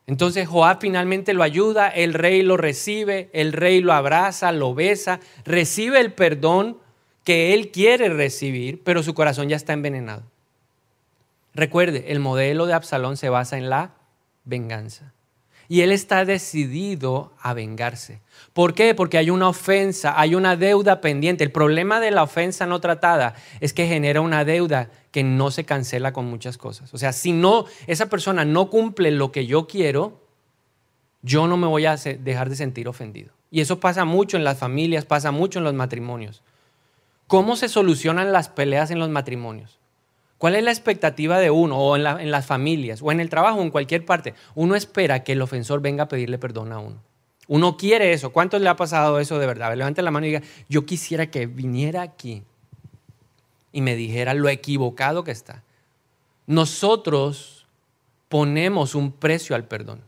Entonces 0.09 0.49
Joab 0.49 0.81
finalmente 0.81 1.33
lo 1.33 1.45
ayuda, 1.45 1.89
el 1.91 2.13
rey 2.13 2.43
lo 2.43 2.57
recibe, 2.57 3.31
el 3.33 3.53
rey 3.53 3.81
lo 3.81 3.93
abraza, 3.93 4.51
lo 4.51 4.75
besa, 4.75 5.21
recibe 5.45 6.01
el 6.01 6.13
perdón 6.13 6.77
que 7.23 7.55
él 7.55 7.71
quiere 7.71 8.09
recibir, 8.09 8.83
pero 8.83 9.05
su 9.05 9.15
corazón 9.15 9.49
ya 9.49 9.55
está 9.55 9.73
envenenado. 9.73 10.25
Recuerde, 11.55 12.07
el 12.09 12.19
modelo 12.19 12.67
de 12.67 12.73
Absalón 12.73 13.17
se 13.17 13.29
basa 13.29 13.57
en 13.57 13.71
la 13.71 13.93
venganza. 14.45 15.14
Y 15.69 15.81
él 15.81 15.93
está 15.93 16.25
decidido 16.25 17.33
a 17.41 17.55
vengarse. 17.55 18.21
¿Por 18.53 18.75
qué? 18.75 18.95
Porque 18.95 19.19
hay 19.19 19.31
una 19.31 19.49
ofensa, 19.49 20.19
hay 20.19 20.35
una 20.35 20.57
deuda 20.57 21.01
pendiente. 21.01 21.45
El 21.45 21.53
problema 21.53 22.01
de 22.01 22.11
la 22.11 22.23
ofensa 22.23 22.67
no 22.67 22.81
tratada 22.81 23.35
es 23.61 23.73
que 23.73 23.87
genera 23.87 24.21
una 24.21 24.45
deuda 24.45 24.91
que 25.11 25.23
no 25.23 25.51
se 25.51 25.65
cancela 25.65 26.13
con 26.13 26.27
muchas 26.27 26.59
cosas. 26.59 26.93
O 26.93 26.99
sea, 26.99 27.13
si 27.13 27.33
no, 27.33 27.65
esa 27.87 28.07
persona 28.07 28.45
no 28.45 28.69
cumple 28.69 29.11
lo 29.11 29.33
que 29.33 29.47
yo 29.47 29.67
quiero, 29.67 30.21
yo 31.23 31.47
no 31.47 31.57
me 31.57 31.67
voy 31.67 31.87
a 31.87 31.97
dejar 31.97 32.51
de 32.51 32.57
sentir 32.57 32.89
ofendido. 32.89 33.33
Y 33.51 33.61
eso 33.61 33.81
pasa 33.81 34.05
mucho 34.05 34.37
en 34.37 34.45
las 34.45 34.59
familias, 34.59 35.05
pasa 35.05 35.31
mucho 35.31 35.59
en 35.59 35.65
los 35.65 35.75
matrimonios. 35.75 36.43
¿Cómo 37.27 37.57
se 37.57 37.69
solucionan 37.69 38.33
las 38.33 38.49
peleas 38.49 38.91
en 38.91 38.99
los 38.99 39.09
matrimonios? 39.09 39.79
¿Cuál 40.45 40.57
es 40.57 40.63
la 40.63 40.73
expectativa 40.73 41.39
de 41.39 41.51
uno 41.51 41.79
o 41.79 41.97
en, 41.97 42.31
las 42.31 42.45
familias 42.45 43.01
o 43.01 43.11
en 43.11 43.21
el 43.21 43.31
trabajo 43.31 43.61
o 43.61 43.63
en 43.63 43.71
cualquier 43.71 44.05
parte? 44.05 44.35
Uno 44.55 44.75
espera 44.75 45.25
que 45.25 45.33
el 45.33 45.41
ofensor 45.41 45.81
venga 45.81 46.05
a 46.05 46.09
pedirle 46.09 46.37
perdón 46.37 46.71
a 46.71 46.81
uno. 46.81 47.03
Uno 47.49 47.79
quiere 47.79 48.13
eso. 48.13 48.31
¿Cuántos 48.31 48.61
le 48.61 48.69
ha 48.69 48.77
pasado 48.77 49.19
eso 49.21 49.39
de 49.39 49.47
verdad? 49.47 49.75
Levante 49.75 50.03
la 50.03 50.11
mano 50.11 50.27
y 50.27 50.33
diga, 50.33 50.43
yo 50.69 50.85
quisiera 50.85 51.31
que 51.31 51.47
viniera 51.47 52.03
aquí 52.03 52.43
y 53.73 53.81
me 53.81 53.97
dijera 53.97 54.35
lo 54.35 54.51
equivocado 54.51 55.25
que 55.25 55.31
está. 55.31 55.63
Nosotros 56.47 57.67
ponemos 58.29 58.95
un 58.95 59.13
precio 59.13 59.57
al 59.57 59.65
perdón. 59.65 60.03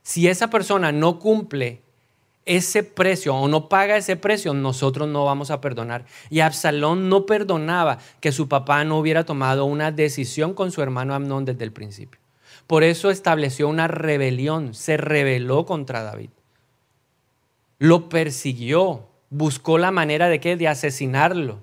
Si 0.00 0.28
esa 0.28 0.48
persona 0.48 0.92
no 0.92 1.18
cumple 1.18 1.82
ese 2.48 2.82
precio 2.82 3.34
o 3.34 3.46
no 3.46 3.68
paga 3.68 3.98
ese 3.98 4.16
precio, 4.16 4.54
nosotros 4.54 5.06
no 5.06 5.26
vamos 5.26 5.50
a 5.50 5.60
perdonar. 5.60 6.06
Y 6.30 6.40
Absalón 6.40 7.10
no 7.10 7.26
perdonaba 7.26 7.98
que 8.20 8.32
su 8.32 8.48
papá 8.48 8.82
no 8.84 8.98
hubiera 8.98 9.24
tomado 9.24 9.66
una 9.66 9.92
decisión 9.92 10.54
con 10.54 10.72
su 10.72 10.80
hermano 10.80 11.14
Amnón 11.14 11.44
desde 11.44 11.64
el 11.64 11.72
principio. 11.72 12.18
Por 12.66 12.84
eso 12.84 13.10
estableció 13.10 13.68
una 13.68 13.86
rebelión, 13.86 14.72
se 14.72 14.96
rebeló 14.96 15.66
contra 15.66 16.02
David. 16.02 16.30
Lo 17.78 18.08
persiguió, 18.08 19.08
buscó 19.28 19.76
la 19.76 19.90
manera 19.90 20.28
de 20.28 20.40
qué? 20.40 20.56
De 20.56 20.68
asesinarlo. 20.68 21.60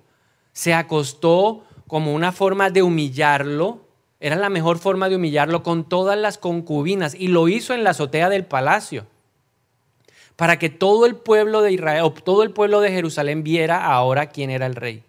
Se 0.54 0.76
acostó 0.76 1.64
como 1.88 2.14
una 2.14 2.32
forma 2.32 2.70
de 2.70 2.84
humillarlo. 2.84 3.88
Era 4.20 4.36
la 4.36 4.50
mejor 4.50 4.78
forma 4.78 5.10
de 5.10 5.16
humillarlo 5.16 5.64
con 5.64 5.90
todas 5.90 6.18
las 6.18 6.38
concubinas 6.38 7.16
y 7.16 7.28
lo 7.28 7.48
hizo 7.48 7.74
en 7.74 7.84
la 7.84 7.90
azotea 7.90 8.30
del 8.30 8.46
palacio 8.46 9.08
para 10.36 10.60
que 10.60 10.70
todo 10.70 11.06
el 11.06 11.16
pueblo 11.16 11.62
de 11.62 11.72
Israel, 11.72 12.04
o 12.04 12.12
todo 12.12 12.44
el 12.44 12.52
pueblo 12.52 12.82
de 12.82 12.92
Jerusalén 12.92 13.44
viera 13.44 13.86
ahora 13.86 14.28
quién 14.28 14.50
era 14.50 14.66
el 14.66 14.76
rey. 14.76 15.04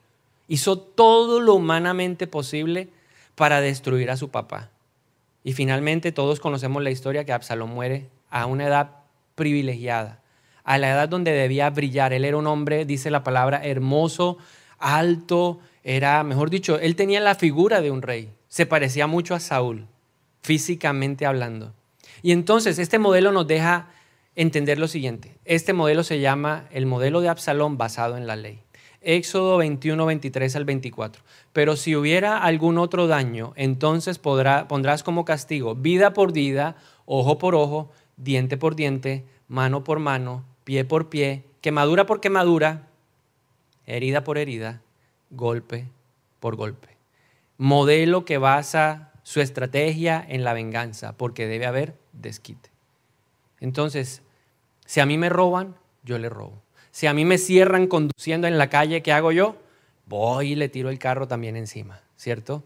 Hizo 0.49 0.79
todo 0.79 1.41
lo 1.41 1.55
humanamente 1.55 2.27
posible 2.27 2.89
para 3.35 3.61
destruir 3.61 4.11
a 4.11 4.17
su 4.17 4.31
papá. 4.31 4.71
Y 5.43 5.53
finalmente 5.53 6.13
todos 6.13 6.41
conocemos 6.41 6.83
la 6.83 6.91
historia 6.91 7.25
que 7.25 7.33
Absalón 7.33 7.71
muere 7.71 8.09
a 8.31 8.47
una 8.47 8.67
edad 8.67 8.91
privilegiada, 9.35 10.21
a 10.65 10.79
la 10.79 10.91
edad 10.91 11.09
donde 11.09 11.33
debía 11.33 11.71
brillar. 11.71 12.13
Él 12.13 12.25
era 12.25 12.37
un 12.37 12.47
hombre, 12.47 12.85
dice 12.85 13.11
la 13.11 13.23
palabra, 13.25 13.61
hermoso, 13.65 14.39
alto, 14.79 15.61
era, 15.85 16.23
mejor 16.25 16.51
dicho, 16.51 16.79
él 16.81 16.97
tenía 16.97 17.21
la 17.21 17.37
figura 17.37 17.81
de 17.81 17.91
un 17.91 18.03
rey. 18.03 18.33
Se 18.49 18.67
parecía 18.67 19.07
mucho 19.07 19.35
a 19.35 19.41
Saúl, 19.41 19.87
físicamente 20.43 21.27
hablando. 21.27 21.73
Y 22.23 22.33
entonces 22.33 22.79
este 22.79 22.99
modelo 22.99 23.31
nos 23.31 23.47
deja 23.47 23.91
entender 24.37 24.79
lo 24.79 24.87
siguiente. 24.87 25.37
Este 25.45 25.73
modelo 25.73 26.05
se 26.05 26.21
llama 26.21 26.69
el 26.71 26.87
modelo 26.87 27.21
de 27.21 27.29
Absalón 27.29 27.79
basado 27.79 28.17
en 28.17 28.27
la 28.27 28.37
ley. 28.37 28.61
Éxodo 29.01 29.57
21, 29.57 30.05
23 30.05 30.57
al 30.57 30.65
24. 30.65 31.23
Pero 31.53 31.77
si 31.77 31.97
hubiera 31.97 32.39
algún 32.39 32.79
otro 32.79 33.07
daño, 33.07 33.53
entonces 33.57 34.19
pondrás 34.19 35.03
como 35.03 35.25
castigo 35.25 35.75
vida 35.75 36.13
por 36.13 36.33
vida, 36.33 36.77
ojo 37.07 37.39
por 37.39 37.55
ojo, 37.55 37.91
diente 38.17 38.57
por 38.57 38.77
diente, 38.77 39.25
mano 39.49 39.85
por 39.85 40.01
mano, 40.01 40.45
pie 40.65 40.85
por 40.85 41.09
pie, 41.09 41.45
quemadura 41.61 42.05
por 42.07 42.21
quemadura, 42.21 42.89
herida 43.87 44.25
por 44.25 44.39
herida, 44.39 44.83
golpe 45.31 45.87
por 46.41 46.57
golpe. 46.57 46.89
Modelo 47.59 48.25
que 48.25 48.39
basa 48.39 49.13
su 49.23 49.41
estrategia 49.41 50.25
en 50.29 50.45
la 50.45 50.53
venganza, 50.53 51.17
porque 51.17 51.47
debe 51.47 51.67
haber 51.67 51.95
desquite. 52.13 52.71
Entonces, 53.61 54.23
si 54.87 55.01
a 55.01 55.07
mí 55.07 55.19
me 55.19 55.29
roban, 55.29 55.77
yo 56.03 56.19
le 56.19 56.29
robo. 56.29 56.63
Si 56.91 57.07
a 57.07 57.13
mí 57.13 57.25
me 57.25 57.37
cierran 57.37 57.89
conduciendo 57.89 58.47
en 58.47 58.57
la 58.57 58.71
calle, 58.71 59.03
¿qué 59.03 59.13
hago 59.13 59.33
yo? 59.33 59.57
Voy 60.07 60.53
y 60.53 60.55
le 60.55 60.69
tiro 60.69 60.89
el 60.89 60.99
carro 60.99 61.29
también 61.29 61.57
encima, 61.57 62.01
¿cierto? 62.17 62.63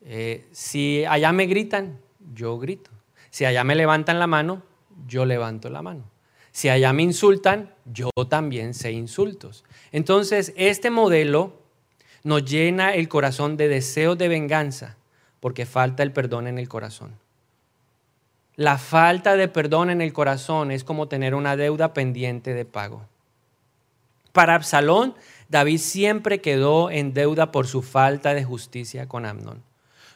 Eh, 0.00 0.46
si 0.50 1.04
allá 1.04 1.32
me 1.32 1.46
gritan, 1.46 2.00
yo 2.34 2.58
grito. 2.58 2.90
Si 3.30 3.44
allá 3.44 3.62
me 3.62 3.74
levantan 3.74 4.18
la 4.18 4.26
mano, 4.26 4.62
yo 5.06 5.24
levanto 5.24 5.70
la 5.70 5.82
mano. 5.82 6.04
Si 6.50 6.68
allá 6.68 6.92
me 6.92 7.02
insultan, 7.02 7.72
yo 7.84 8.10
también 8.28 8.74
sé 8.74 8.92
insultos. 8.92 9.64
Entonces, 9.90 10.52
este 10.56 10.90
modelo 10.90 11.54
nos 12.24 12.44
llena 12.44 12.94
el 12.94 13.08
corazón 13.08 13.56
de 13.56 13.68
deseos 13.68 14.18
de 14.18 14.28
venganza 14.28 14.96
porque 15.40 15.66
falta 15.66 16.02
el 16.02 16.12
perdón 16.12 16.46
en 16.46 16.58
el 16.58 16.68
corazón. 16.68 17.16
La 18.56 18.76
falta 18.78 19.36
de 19.36 19.48
perdón 19.48 19.90
en 19.90 20.00
el 20.00 20.12
corazón 20.12 20.70
es 20.70 20.84
como 20.84 21.08
tener 21.08 21.34
una 21.34 21.56
deuda 21.56 21.94
pendiente 21.94 22.52
de 22.52 22.64
pago. 22.64 23.02
Para 24.32 24.54
Absalón, 24.54 25.14
David 25.48 25.78
siempre 25.78 26.40
quedó 26.40 26.90
en 26.90 27.14
deuda 27.14 27.52
por 27.52 27.66
su 27.66 27.82
falta 27.82 28.34
de 28.34 28.44
justicia 28.44 29.08
con 29.08 29.26
Amnón. 29.26 29.62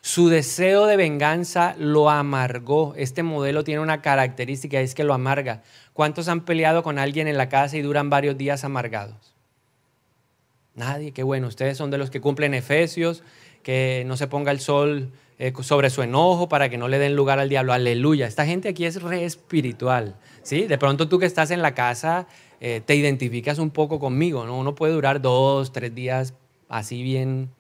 Su 0.01 0.29
deseo 0.29 0.87
de 0.87 0.97
venganza 0.97 1.75
lo 1.79 2.11
amargó. 2.11 2.95
Este 2.97 3.23
modelo 3.23 3.65
tiene 3.65 3.81
una 3.81 4.03
característica, 4.03 4.81
es 4.81 4.95
que 4.95 5.03
lo 5.03 5.15
amarga. 5.15 5.63
¿Cuántos 5.93 6.29
han 6.29 6.45
peleado 6.45 6.83
con 6.83 6.99
alguien 6.99 7.27
en 7.29 7.37
la 7.37 7.49
casa 7.49 7.77
y 7.77 7.83
duran 7.83 8.09
varios 8.09 8.39
días 8.39 8.65
amargados? 8.65 9.35
Nadie, 10.77 11.13
qué 11.13 11.23
bueno. 11.23 11.49
Ustedes 11.49 11.77
son 11.77 11.91
de 11.91 11.99
los 11.99 12.11
que 12.11 12.21
cumplen 12.21 12.55
Efesios, 12.55 13.25
que 13.63 14.05
no 14.07 14.17
se 14.17 14.29
ponga 14.29 14.53
el 14.53 14.61
sol 14.61 15.11
eh, 15.39 15.53
sobre 15.61 15.91
su 15.91 16.03
enojo 16.03 16.49
para 16.49 16.71
que 16.71 16.79
no 16.79 16.89
le 16.89 16.99
den 16.99 17.15
lugar 17.15 17.39
al 17.39 17.49
diablo. 17.49 17.73
Aleluya. 17.73 18.27
Esta 18.27 18.47
gente 18.47 18.71
aquí 18.71 18.87
es 18.87 19.03
re 19.03 19.25
espiritual. 19.25 20.17
¿sí? 20.43 20.67
De 20.67 20.79
pronto 20.79 21.09
tú 21.09 21.19
que 21.19 21.27
estás 21.27 21.51
en 21.51 21.61
la 21.61 21.75
casa 21.75 22.27
eh, 22.61 22.81
te 22.85 22.95
identificas 22.95 23.59
un 23.59 23.71
poco 23.71 23.99
conmigo. 23.99 24.47
¿no? 24.47 24.59
Uno 24.59 24.75
puede 24.75 24.95
durar 24.95 25.21
dos, 25.21 25.73
tres 25.73 25.95
días 25.95 26.35
así 26.69 27.03
bien 27.03 27.51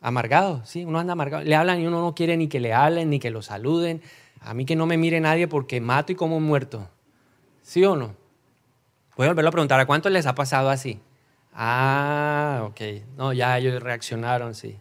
amargado. 0.00 0.62
¿sí? 0.64 0.84
Uno 0.84 0.98
anda 0.98 1.12
amargado. 1.12 1.44
Le 1.44 1.54
hablan 1.54 1.80
y 1.80 1.86
uno 1.86 2.00
no 2.00 2.14
quiere 2.14 2.36
ni 2.36 2.48
que 2.48 2.58
le 2.58 2.72
hablen 2.72 3.10
ni 3.10 3.20
que 3.20 3.30
lo 3.30 3.42
saluden. 3.42 4.02
A 4.40 4.52
mí 4.52 4.64
que 4.64 4.74
no 4.74 4.86
me 4.86 4.96
mire 4.96 5.20
nadie 5.20 5.46
porque 5.46 5.80
mato 5.80 6.10
y 6.10 6.16
como 6.16 6.40
muerto. 6.40 6.88
¿Sí 7.62 7.84
o 7.84 7.94
no? 7.94 8.16
Voy 9.16 9.26
a 9.26 9.30
volverlo 9.30 9.50
a 9.50 9.52
preguntar. 9.52 9.78
¿A 9.78 9.86
cuántos 9.86 10.10
les 10.10 10.26
ha 10.26 10.34
pasado 10.34 10.70
así? 10.70 11.00
Ah, 11.54 12.62
ok. 12.64 12.80
No, 13.16 13.32
ya 13.32 13.58
ellos 13.58 13.80
reaccionaron, 13.80 14.54
sí. 14.54 14.78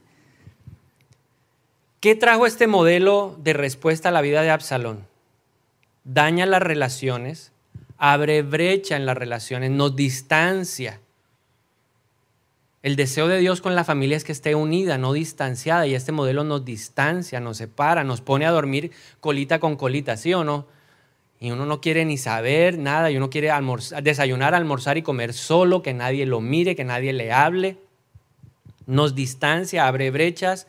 ¿Qué 2.08 2.16
trajo 2.16 2.46
este 2.46 2.68
modelo 2.68 3.36
de 3.38 3.52
respuesta 3.52 4.08
a 4.08 4.12
la 4.14 4.22
vida 4.22 4.42
de 4.42 4.50
Absalón? 4.50 5.06
Daña 6.06 6.46
las 6.46 6.62
relaciones, 6.62 7.52
abre 7.98 8.44
brecha 8.44 8.96
en 8.96 9.06
las 9.06 9.18
relaciones, 9.18 9.72
nos 9.72 9.94
distancia. 9.94 11.02
El 12.82 12.96
deseo 12.96 13.28
de 13.28 13.40
Dios 13.40 13.60
con 13.60 13.76
la 13.76 13.84
familia 13.84 14.16
es 14.16 14.24
que 14.24 14.32
esté 14.32 14.56
unida, 14.56 14.98
no 14.98 15.12
distanciada, 15.12 15.86
y 15.86 15.96
este 15.96 16.14
modelo 16.14 16.46
nos 16.46 16.64
distancia, 16.64 17.42
nos 17.42 17.58
separa, 17.58 18.06
nos 18.06 18.22
pone 18.22 18.46
a 18.46 18.52
dormir 18.52 18.92
colita 19.20 19.60
con 19.60 19.76
colita, 19.76 20.16
¿sí 20.16 20.34
o 20.34 20.46
no? 20.46 20.66
Y 21.42 21.52
uno 21.52 21.66
no 21.66 21.82
quiere 21.82 22.06
ni 22.06 22.18
saber 22.18 22.78
nada, 22.78 23.12
y 23.12 23.18
uno 23.18 23.30
quiere 23.30 23.52
desayunar, 24.02 24.56
almorzar 24.56 24.98
y 24.98 25.02
comer 25.02 25.34
solo, 25.34 25.82
que 25.82 25.94
nadie 25.94 26.26
lo 26.26 26.40
mire, 26.40 26.78
que 26.78 26.86
nadie 26.86 27.12
le 27.12 27.34
hable. 27.34 27.78
Nos 28.86 29.14
distancia, 29.14 29.90
abre 29.90 30.10
brechas, 30.10 30.68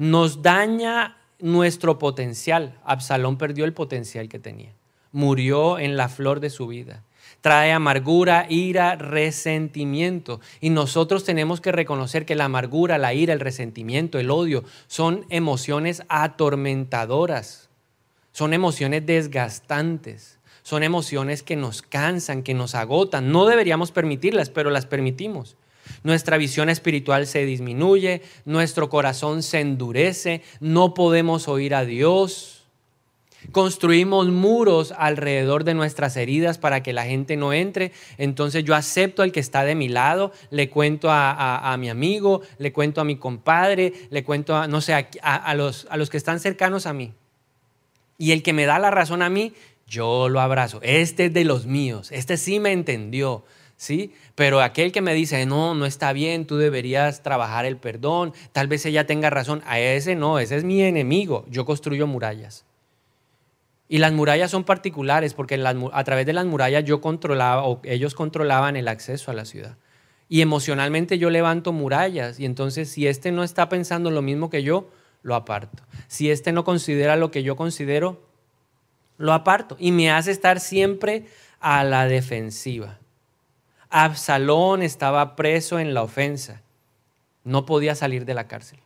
nos 0.00 0.40
daña 0.40 1.18
nuestro 1.40 1.98
potencial. 1.98 2.74
Absalón 2.84 3.36
perdió 3.36 3.66
el 3.66 3.74
potencial 3.74 4.30
que 4.30 4.38
tenía. 4.38 4.72
Murió 5.12 5.78
en 5.78 5.98
la 5.98 6.08
flor 6.08 6.40
de 6.40 6.48
su 6.48 6.66
vida. 6.66 7.04
Trae 7.42 7.70
amargura, 7.70 8.46
ira, 8.48 8.96
resentimiento. 8.96 10.40
Y 10.62 10.70
nosotros 10.70 11.24
tenemos 11.24 11.60
que 11.60 11.70
reconocer 11.70 12.24
que 12.24 12.34
la 12.34 12.46
amargura, 12.46 12.96
la 12.96 13.12
ira, 13.12 13.34
el 13.34 13.40
resentimiento, 13.40 14.18
el 14.18 14.30
odio 14.30 14.64
son 14.86 15.26
emociones 15.28 16.02
atormentadoras. 16.08 17.68
Son 18.32 18.54
emociones 18.54 19.04
desgastantes. 19.04 20.38
Son 20.62 20.82
emociones 20.82 21.42
que 21.42 21.56
nos 21.56 21.82
cansan, 21.82 22.42
que 22.42 22.54
nos 22.54 22.74
agotan. 22.74 23.32
No 23.32 23.44
deberíamos 23.44 23.92
permitirlas, 23.92 24.48
pero 24.48 24.70
las 24.70 24.86
permitimos. 24.86 25.56
Nuestra 26.02 26.36
visión 26.36 26.68
espiritual 26.68 27.26
se 27.26 27.44
disminuye, 27.44 28.22
nuestro 28.44 28.88
corazón 28.88 29.42
se 29.42 29.60
endurece, 29.60 30.42
no 30.60 30.94
podemos 30.94 31.48
oír 31.48 31.74
a 31.74 31.84
Dios. 31.84 32.60
Construimos 33.52 34.28
muros 34.28 34.92
alrededor 34.96 35.64
de 35.64 35.74
nuestras 35.74 36.16
heridas 36.16 36.58
para 36.58 36.82
que 36.82 36.92
la 36.92 37.04
gente 37.04 37.36
no 37.36 37.52
entre. 37.52 37.92
Entonces 38.18 38.64
yo 38.64 38.74
acepto 38.74 39.22
al 39.22 39.32
que 39.32 39.40
está 39.40 39.64
de 39.64 39.74
mi 39.74 39.88
lado, 39.88 40.32
le 40.50 40.68
cuento 40.68 41.08
a, 41.10 41.74
mi 41.78 41.88
amigo, 41.88 42.42
le 42.58 42.72
cuento 42.72 43.00
a 43.00 43.04
mi 43.04 43.16
compadre, 43.16 43.92
le 44.10 44.24
cuento 44.24 44.54
a, 44.56 44.68
no 44.68 44.80
sé, 44.80 44.92
a, 45.22 45.54
los, 45.54 45.86
a 45.90 45.96
los 45.96 46.10
que 46.10 46.18
están 46.18 46.38
cercanos 46.38 46.86
a 46.86 46.92
mí. 46.92 47.14
Y 48.18 48.32
el 48.32 48.42
que 48.42 48.52
me 48.52 48.66
da 48.66 48.78
la 48.78 48.90
razón 48.90 49.22
a 49.22 49.30
mí, 49.30 49.54
yo 49.86 50.28
lo 50.28 50.40
abrazo. 50.40 50.78
Este 50.82 51.26
es 51.26 51.32
de 51.32 51.44
los 51.44 51.66
míos, 51.66 52.12
este 52.12 52.36
sí 52.36 52.60
me 52.60 52.72
entendió. 52.72 53.44
¿Sí? 53.80 54.12
Pero 54.34 54.60
aquel 54.60 54.92
que 54.92 55.00
me 55.00 55.14
dice, 55.14 55.46
no, 55.46 55.74
no 55.74 55.86
está 55.86 56.12
bien, 56.12 56.44
tú 56.44 56.58
deberías 56.58 57.22
trabajar 57.22 57.64
el 57.64 57.78
perdón, 57.78 58.34
tal 58.52 58.68
vez 58.68 58.84
ella 58.84 59.06
tenga 59.06 59.30
razón, 59.30 59.62
a 59.64 59.80
ese 59.80 60.16
no, 60.16 60.38
ese 60.38 60.56
es 60.56 60.64
mi 60.64 60.82
enemigo, 60.82 61.46
yo 61.48 61.64
construyo 61.64 62.06
murallas. 62.06 62.66
Y 63.88 63.96
las 63.96 64.12
murallas 64.12 64.50
son 64.50 64.64
particulares 64.64 65.32
porque 65.32 65.58
a 65.64 66.04
través 66.04 66.26
de 66.26 66.34
las 66.34 66.44
murallas 66.44 66.84
yo 66.84 67.00
controlaba 67.00 67.64
o 67.64 67.80
ellos 67.84 68.14
controlaban 68.14 68.76
el 68.76 68.86
acceso 68.86 69.30
a 69.30 69.34
la 69.34 69.46
ciudad. 69.46 69.78
Y 70.28 70.42
emocionalmente 70.42 71.16
yo 71.16 71.30
levanto 71.30 71.72
murallas 71.72 72.38
y 72.38 72.44
entonces 72.44 72.90
si 72.90 73.06
este 73.06 73.32
no 73.32 73.42
está 73.44 73.70
pensando 73.70 74.10
lo 74.10 74.20
mismo 74.20 74.50
que 74.50 74.62
yo, 74.62 74.90
lo 75.22 75.34
aparto. 75.34 75.84
Si 76.06 76.30
este 76.30 76.52
no 76.52 76.64
considera 76.64 77.16
lo 77.16 77.30
que 77.30 77.42
yo 77.42 77.56
considero, 77.56 78.28
lo 79.16 79.32
aparto 79.32 79.78
y 79.80 79.90
me 79.90 80.10
hace 80.10 80.32
estar 80.32 80.60
siempre 80.60 81.24
a 81.60 81.82
la 81.82 82.06
defensiva. 82.06 82.99
Absalón 83.90 84.82
estaba 84.82 85.36
preso 85.36 85.78
en 85.78 85.94
la 85.94 86.02
ofensa. 86.02 86.62
No 87.44 87.66
podía 87.66 87.94
salir 87.94 88.24
de 88.24 88.34
la 88.34 88.46
cárcel. 88.46 88.78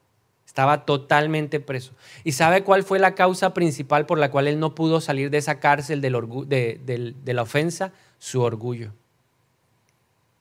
Estaba 0.46 0.84
totalmente 0.86 1.60
preso. 1.60 1.92
¿Y 2.22 2.32
sabe 2.32 2.62
cuál 2.64 2.84
fue 2.84 2.98
la 2.98 3.14
causa 3.14 3.54
principal 3.54 4.06
por 4.06 4.18
la 4.18 4.30
cual 4.30 4.48
él 4.48 4.60
no 4.60 4.74
pudo 4.74 5.00
salir 5.00 5.30
de 5.30 5.38
esa 5.38 5.60
cárcel 5.60 6.00
de, 6.00 7.14
de 7.24 7.34
la 7.34 7.42
ofensa? 7.42 7.92
Su 8.18 8.40
orgullo. 8.40 8.92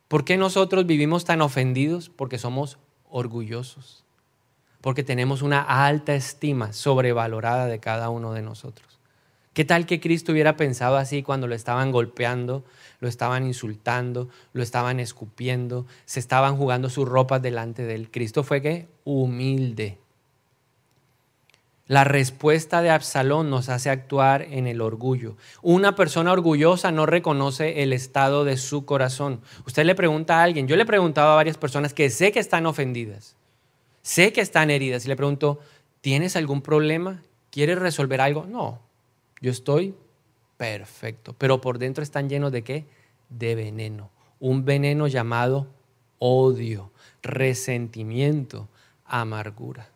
¿Por 0.08 0.24
qué 0.24 0.38
nosotros 0.38 0.86
vivimos 0.86 1.26
tan 1.26 1.42
ofendidos? 1.42 2.10
Porque 2.10 2.38
somos 2.38 2.78
orgullosos. 3.10 4.04
Porque 4.80 5.04
tenemos 5.04 5.42
una 5.42 5.62
alta 5.62 6.14
estima 6.14 6.74
sobrevalorada 6.74 7.66
de 7.66 7.80
cada 7.80 8.10
uno 8.10 8.34
de 8.34 8.44
nosotros. 8.44 9.00
¿Qué 9.54 9.66
tal 9.66 9.86
que 9.86 10.00
Cristo 10.00 10.32
hubiera 10.32 10.58
pensado 10.58 10.98
así 10.98 11.22
cuando 11.22 11.48
lo 11.48 11.54
estaban 11.54 11.92
golpeando, 11.92 12.64
lo 13.00 13.08
estaban 13.08 13.46
insultando, 13.46 14.28
lo 14.52 14.64
estaban 14.64 15.00
escupiendo, 15.00 15.86
se 16.06 16.20
estaban 16.20 16.58
jugando 16.58 16.90
sus 16.90 17.08
ropas 17.08 17.42
delante 17.42 17.84
de 17.84 17.94
él? 17.94 18.10
Cristo 18.10 18.44
fue 18.44 18.64
que 18.64 18.88
humilde. 19.04 20.00
La 21.86 22.04
respuesta 22.04 22.82
de 22.82 22.90
Absalón 22.90 23.52
nos 23.52 23.70
hace 23.70 23.92
actuar 23.92 24.42
en 24.42 24.66
el 24.66 24.82
orgullo. 24.82 25.36
Una 25.62 25.96
persona 25.96 26.32
orgullosa 26.32 26.92
no 26.92 27.06
reconoce 27.06 27.84
el 27.84 27.94
estado 27.94 28.46
de 28.46 28.58
su 28.58 28.86
corazón. 28.86 29.42
Usted 29.68 29.84
le 29.84 29.94
pregunta 29.94 30.40
a 30.40 30.44
alguien, 30.44 30.68
yo 30.68 30.78
le 30.78 30.84
he 30.84 30.88
preguntado 30.88 31.32
a 31.32 31.36
varias 31.36 31.58
personas 31.58 31.94
que 31.94 32.10
sé 32.10 32.32
que 32.32 32.40
están 32.40 32.66
ofendidas, 32.66 33.36
sé 34.02 34.34
que 34.34 34.42
están 34.42 34.72
heridas, 34.72 35.06
y 35.06 35.10
le 35.10 35.16
pregunto, 35.16 35.60
¿tienes 36.02 36.36
algún 36.36 36.62
problema? 36.64 37.22
¿Quieres 37.52 37.78
resolver 37.78 38.22
algo? 38.22 38.48
No, 38.48 38.80
yo 39.44 39.52
estoy 39.52 39.94
perfecto, 40.56 41.36
pero 41.38 41.60
por 41.60 41.78
dentro 41.78 42.02
están 42.02 42.30
llenos 42.30 42.54
de 42.54 42.64
qué? 42.64 42.86
De 43.28 43.56
veneno. 43.56 44.10
Un 44.40 44.64
veneno 44.64 45.08
llamado 45.08 45.68
odio, 46.18 46.92
resentimiento, 47.22 48.70
amargura. 49.06 49.90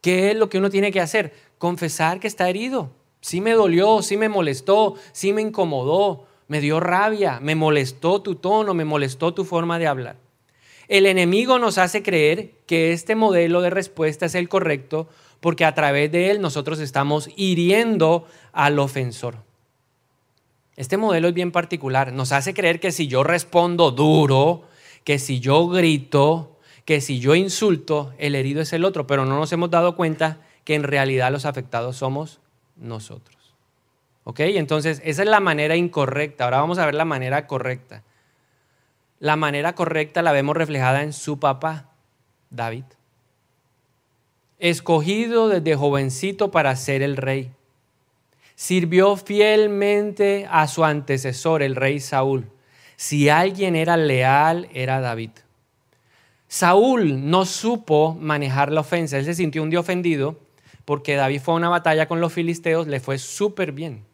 ¿Qué 0.00 0.30
es 0.30 0.36
lo 0.36 0.48
que 0.48 0.58
uno 0.58 0.70
tiene 0.70 0.92
que 0.92 1.00
hacer? 1.00 1.34
Confesar 1.58 2.20
que 2.20 2.28
está 2.28 2.48
herido. 2.48 2.92
Sí 3.20 3.40
me 3.40 3.54
dolió, 3.54 4.00
sí 4.00 4.16
me 4.16 4.28
molestó, 4.28 4.94
sí 5.10 5.32
me 5.32 5.42
incomodó, 5.42 6.28
me 6.46 6.60
dio 6.60 6.78
rabia, 6.78 7.40
me 7.40 7.56
molestó 7.56 8.22
tu 8.22 8.36
tono, 8.36 8.74
me 8.74 8.84
molestó 8.84 9.34
tu 9.34 9.44
forma 9.44 9.80
de 9.80 9.88
hablar. 9.88 10.14
El 10.86 11.04
enemigo 11.04 11.58
nos 11.58 11.78
hace 11.78 12.04
creer 12.04 12.52
que 12.66 12.92
este 12.92 13.16
modelo 13.16 13.60
de 13.60 13.70
respuesta 13.70 14.26
es 14.26 14.36
el 14.36 14.48
correcto 14.48 15.08
porque 15.40 15.64
a 15.64 15.74
través 15.74 16.10
de 16.10 16.30
él 16.30 16.40
nosotros 16.40 16.80
estamos 16.80 17.30
hiriendo 17.36 18.26
al 18.52 18.78
ofensor. 18.78 19.36
Este 20.76 20.96
modelo 20.96 21.28
es 21.28 21.34
bien 21.34 21.50
particular. 21.50 22.12
Nos 22.12 22.32
hace 22.32 22.54
creer 22.54 22.80
que 22.80 22.92
si 22.92 23.08
yo 23.08 23.24
respondo 23.24 23.90
duro, 23.90 24.62
que 25.04 25.18
si 25.18 25.40
yo 25.40 25.68
grito, 25.68 26.58
que 26.84 27.00
si 27.00 27.18
yo 27.18 27.34
insulto, 27.34 28.12
el 28.18 28.34
herido 28.34 28.62
es 28.62 28.72
el 28.72 28.84
otro, 28.84 29.06
pero 29.06 29.24
no 29.24 29.36
nos 29.36 29.52
hemos 29.52 29.70
dado 29.70 29.96
cuenta 29.96 30.40
que 30.64 30.74
en 30.74 30.84
realidad 30.84 31.32
los 31.32 31.46
afectados 31.46 31.96
somos 31.96 32.40
nosotros. 32.76 33.36
¿Ok? 34.24 34.40
Entonces, 34.40 35.00
esa 35.04 35.22
es 35.22 35.28
la 35.28 35.40
manera 35.40 35.76
incorrecta. 35.76 36.44
Ahora 36.44 36.60
vamos 36.60 36.78
a 36.78 36.86
ver 36.86 36.94
la 36.94 37.04
manera 37.04 37.46
correcta. 37.46 38.04
La 39.18 39.36
manera 39.36 39.74
correcta 39.74 40.22
la 40.22 40.32
vemos 40.32 40.56
reflejada 40.56 41.02
en 41.02 41.12
su 41.12 41.40
papá, 41.40 41.90
David. 42.50 42.84
Escogido 44.58 45.48
desde 45.48 45.76
jovencito 45.76 46.50
para 46.50 46.74
ser 46.76 47.02
el 47.02 47.16
rey. 47.16 47.52
Sirvió 48.54 49.16
fielmente 49.16 50.48
a 50.50 50.66
su 50.66 50.84
antecesor, 50.84 51.62
el 51.62 51.76
rey 51.76 52.00
Saúl. 52.00 52.46
Si 52.96 53.28
alguien 53.28 53.76
era 53.76 53.96
leal, 53.96 54.68
era 54.72 55.00
David. 55.00 55.30
Saúl 56.48 57.30
no 57.30 57.44
supo 57.44 58.16
manejar 58.18 58.72
la 58.72 58.80
ofensa, 58.80 59.18
él 59.18 59.24
se 59.26 59.34
sintió 59.34 59.62
un 59.62 59.70
día 59.70 59.80
ofendido 59.80 60.38
porque 60.86 61.16
David 61.16 61.42
fue 61.42 61.52
a 61.52 61.58
una 61.58 61.68
batalla 61.68 62.08
con 62.08 62.20
los 62.22 62.32
filisteos, 62.32 62.86
le 62.86 62.98
fue 62.98 63.18
súper 63.18 63.72
bien. 63.72 64.04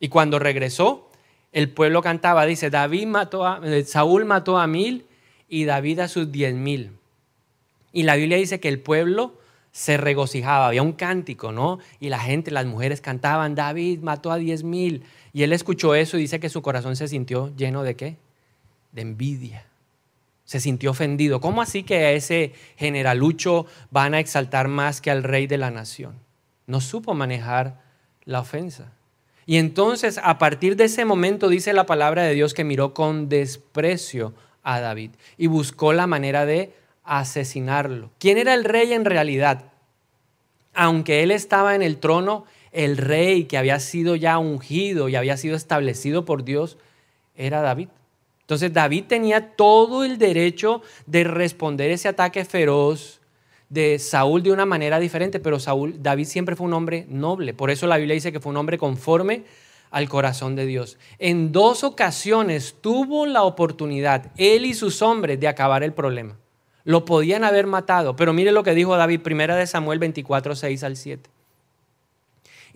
Y 0.00 0.08
cuando 0.08 0.38
regresó, 0.38 1.10
el 1.52 1.70
pueblo 1.70 2.00
cantaba, 2.00 2.46
dice, 2.46 2.70
David 2.70 3.06
mató 3.06 3.46
a, 3.46 3.60
eh, 3.62 3.84
Saúl 3.84 4.24
mató 4.24 4.58
a 4.58 4.66
mil 4.66 5.04
y 5.46 5.66
David 5.66 6.00
a 6.00 6.08
sus 6.08 6.32
diez 6.32 6.54
mil. 6.54 6.92
Y 7.92 8.04
la 8.04 8.16
Biblia 8.16 8.38
dice 8.38 8.60
que 8.60 8.68
el 8.68 8.80
pueblo 8.80 9.38
se 9.76 9.98
regocijaba, 9.98 10.68
había 10.68 10.80
un 10.80 10.94
cántico, 10.94 11.52
¿no? 11.52 11.80
Y 12.00 12.08
la 12.08 12.18
gente, 12.18 12.50
las 12.50 12.64
mujeres 12.64 13.02
cantaban, 13.02 13.54
David 13.54 14.00
mató 14.00 14.32
a 14.32 14.38
diez 14.38 14.64
mil. 14.64 15.04
Y 15.34 15.42
él 15.42 15.52
escuchó 15.52 15.94
eso 15.94 16.16
y 16.16 16.22
dice 16.22 16.40
que 16.40 16.48
su 16.48 16.62
corazón 16.62 16.96
se 16.96 17.08
sintió 17.08 17.54
lleno 17.54 17.82
de 17.82 17.94
qué? 17.94 18.16
De 18.92 19.02
envidia 19.02 19.66
se 20.46 20.60
sintió 20.60 20.92
ofendido. 20.92 21.40
¿Cómo 21.40 21.60
así 21.60 21.82
que 21.82 21.96
a 21.96 22.12
ese 22.12 22.52
generalucho 22.76 23.66
van 23.90 24.14
a 24.14 24.20
exaltar 24.20 24.68
más 24.68 25.00
que 25.00 25.10
al 25.10 25.24
rey 25.24 25.46
de 25.48 25.58
la 25.58 25.70
nación? 25.72 26.14
No 26.66 26.80
supo 26.80 27.14
manejar 27.14 27.82
la 28.24 28.40
ofensa. 28.40 28.92
Y 29.44 29.56
entonces, 29.58 30.20
a 30.22 30.38
partir 30.38 30.76
de 30.76 30.84
ese 30.84 31.04
momento, 31.04 31.48
dice 31.48 31.72
la 31.72 31.84
palabra 31.84 32.22
de 32.22 32.34
Dios 32.34 32.54
que 32.54 32.62
miró 32.62 32.94
con 32.94 33.28
desprecio 33.28 34.34
a 34.62 34.78
David 34.78 35.10
y 35.36 35.48
buscó 35.48 35.92
la 35.92 36.06
manera 36.06 36.46
de 36.46 36.72
asesinarlo. 37.06 38.10
¿Quién 38.18 38.38
era 38.38 38.54
el 38.54 38.64
rey 38.64 38.92
en 38.92 39.04
realidad? 39.04 39.72
Aunque 40.74 41.22
él 41.22 41.30
estaba 41.30 41.74
en 41.74 41.82
el 41.82 41.98
trono, 41.98 42.44
el 42.72 42.98
rey 42.98 43.44
que 43.44 43.56
había 43.56 43.80
sido 43.80 44.16
ya 44.16 44.38
ungido 44.38 45.08
y 45.08 45.16
había 45.16 45.36
sido 45.36 45.56
establecido 45.56 46.24
por 46.24 46.44
Dios 46.44 46.76
era 47.34 47.62
David. 47.62 47.88
Entonces 48.40 48.72
David 48.72 49.04
tenía 49.08 49.56
todo 49.56 50.04
el 50.04 50.18
derecho 50.18 50.82
de 51.06 51.24
responder 51.24 51.90
ese 51.90 52.08
ataque 52.08 52.44
feroz 52.44 53.20
de 53.68 53.98
Saúl 53.98 54.42
de 54.42 54.52
una 54.52 54.66
manera 54.66 55.00
diferente, 55.00 55.40
pero 55.40 55.58
Saúl, 55.58 56.00
David 56.00 56.26
siempre 56.26 56.54
fue 56.54 56.66
un 56.66 56.74
hombre 56.74 57.06
noble. 57.08 57.54
Por 57.54 57.70
eso 57.70 57.86
la 57.86 57.96
Biblia 57.96 58.14
dice 58.14 58.30
que 58.32 58.40
fue 58.40 58.50
un 58.50 58.56
hombre 58.56 58.78
conforme 58.78 59.44
al 59.90 60.08
corazón 60.08 60.54
de 60.54 60.66
Dios. 60.66 60.98
En 61.18 61.52
dos 61.52 61.82
ocasiones 61.82 62.76
tuvo 62.80 63.26
la 63.26 63.42
oportunidad, 63.42 64.30
él 64.36 64.66
y 64.66 64.74
sus 64.74 65.02
hombres, 65.02 65.40
de 65.40 65.48
acabar 65.48 65.82
el 65.82 65.92
problema. 65.92 66.36
Lo 66.86 67.04
podían 67.04 67.44
haber 67.44 67.66
matado, 67.66 68.16
pero 68.16 68.32
mire 68.32 68.52
lo 68.52 68.62
que 68.62 68.74
dijo 68.74 68.96
David, 68.96 69.20
primera 69.20 69.56
de 69.56 69.66
Samuel 69.66 69.98
24, 69.98 70.56
6 70.56 70.82
al 70.84 70.96
7 70.96 71.30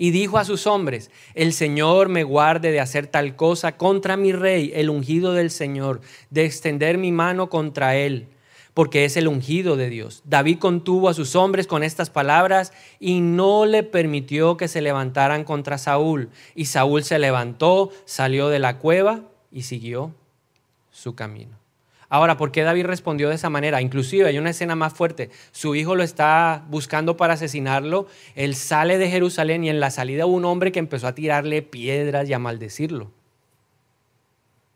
y 0.01 0.13
dijo 0.13 0.39
a 0.39 0.47
sus 0.47 0.67
hombres, 0.67 1.11
el 1.35 1.53
Señor 1.53 2.09
me 2.09 2.25
guarde 2.25 2.73
de 2.73 2.81
hacer 2.81 3.07
tal 3.07 3.37
cosa 3.37 3.77
contra 3.77 4.17
mi 4.17 4.33
rey, 4.33 4.73
el 4.75 4.89
ungido 4.89 5.35
del 5.35 5.51
Señor, 5.51 6.01
de 6.31 6.47
extender 6.47 6.97
mi 6.97 7.13
mano 7.13 7.51
contra 7.51 7.97
él, 7.97 8.27
porque 8.73 9.05
es 9.05 9.19
el 9.19 9.29
ungido 9.29 9.77
de 9.77 9.91
Dios. 9.91 10.23
David 10.25 10.59
contuvo 10.59 11.11
a 11.11 11.15
sus 11.15 11.37
hombres 11.37 11.67
con 11.67 11.83
estas 11.83 12.09
palabras 12.09 12.73
y 12.99 13.21
no 13.21 13.67
le 13.67 13.83
permitió 13.83 14.57
que 14.57 14.69
se 14.69 14.81
levantaran 14.81 15.45
contra 15.45 15.77
Saúl. 15.77 16.31
Y 16.55 16.65
Saúl 16.65 17.05
se 17.05 17.19
levantó, 17.19 17.91
salió 18.07 18.49
de 18.49 18.59
la 18.59 18.79
cueva 18.79 19.21
y 19.53 19.65
siguió 19.65 20.15
su 20.91 21.15
camino. 21.15 21.60
Ahora, 22.13 22.37
¿por 22.37 22.51
qué 22.51 22.63
David 22.63 22.87
respondió 22.87 23.29
de 23.29 23.37
esa 23.37 23.51
manera? 23.51 23.81
Inclusive 23.81 24.27
hay 24.27 24.37
una 24.37 24.51
escena 24.51 24.75
más 24.75 24.93
fuerte. 24.93 25.31
Su 25.53 25.77
hijo 25.77 25.95
lo 25.95 26.03
está 26.03 26.65
buscando 26.69 27.17
para 27.17 27.35
asesinarlo. 27.35 28.09
Él 28.35 28.57
sale 28.57 28.99
de 28.99 29.09
Jerusalén 29.09 29.63
y 29.63 29.71
en 29.71 29.79
la 29.79 29.93
salida 29.93 30.27
hubo 30.27 30.35
un 30.35 30.45
hombre 30.45 30.73
que 30.73 30.81
empezó 30.81 31.07
a 31.07 31.15
tirarle 31.15 31.63
piedras 31.63 32.29
y 32.29 32.33
a 32.33 32.41
maldecirlo. 32.41 33.13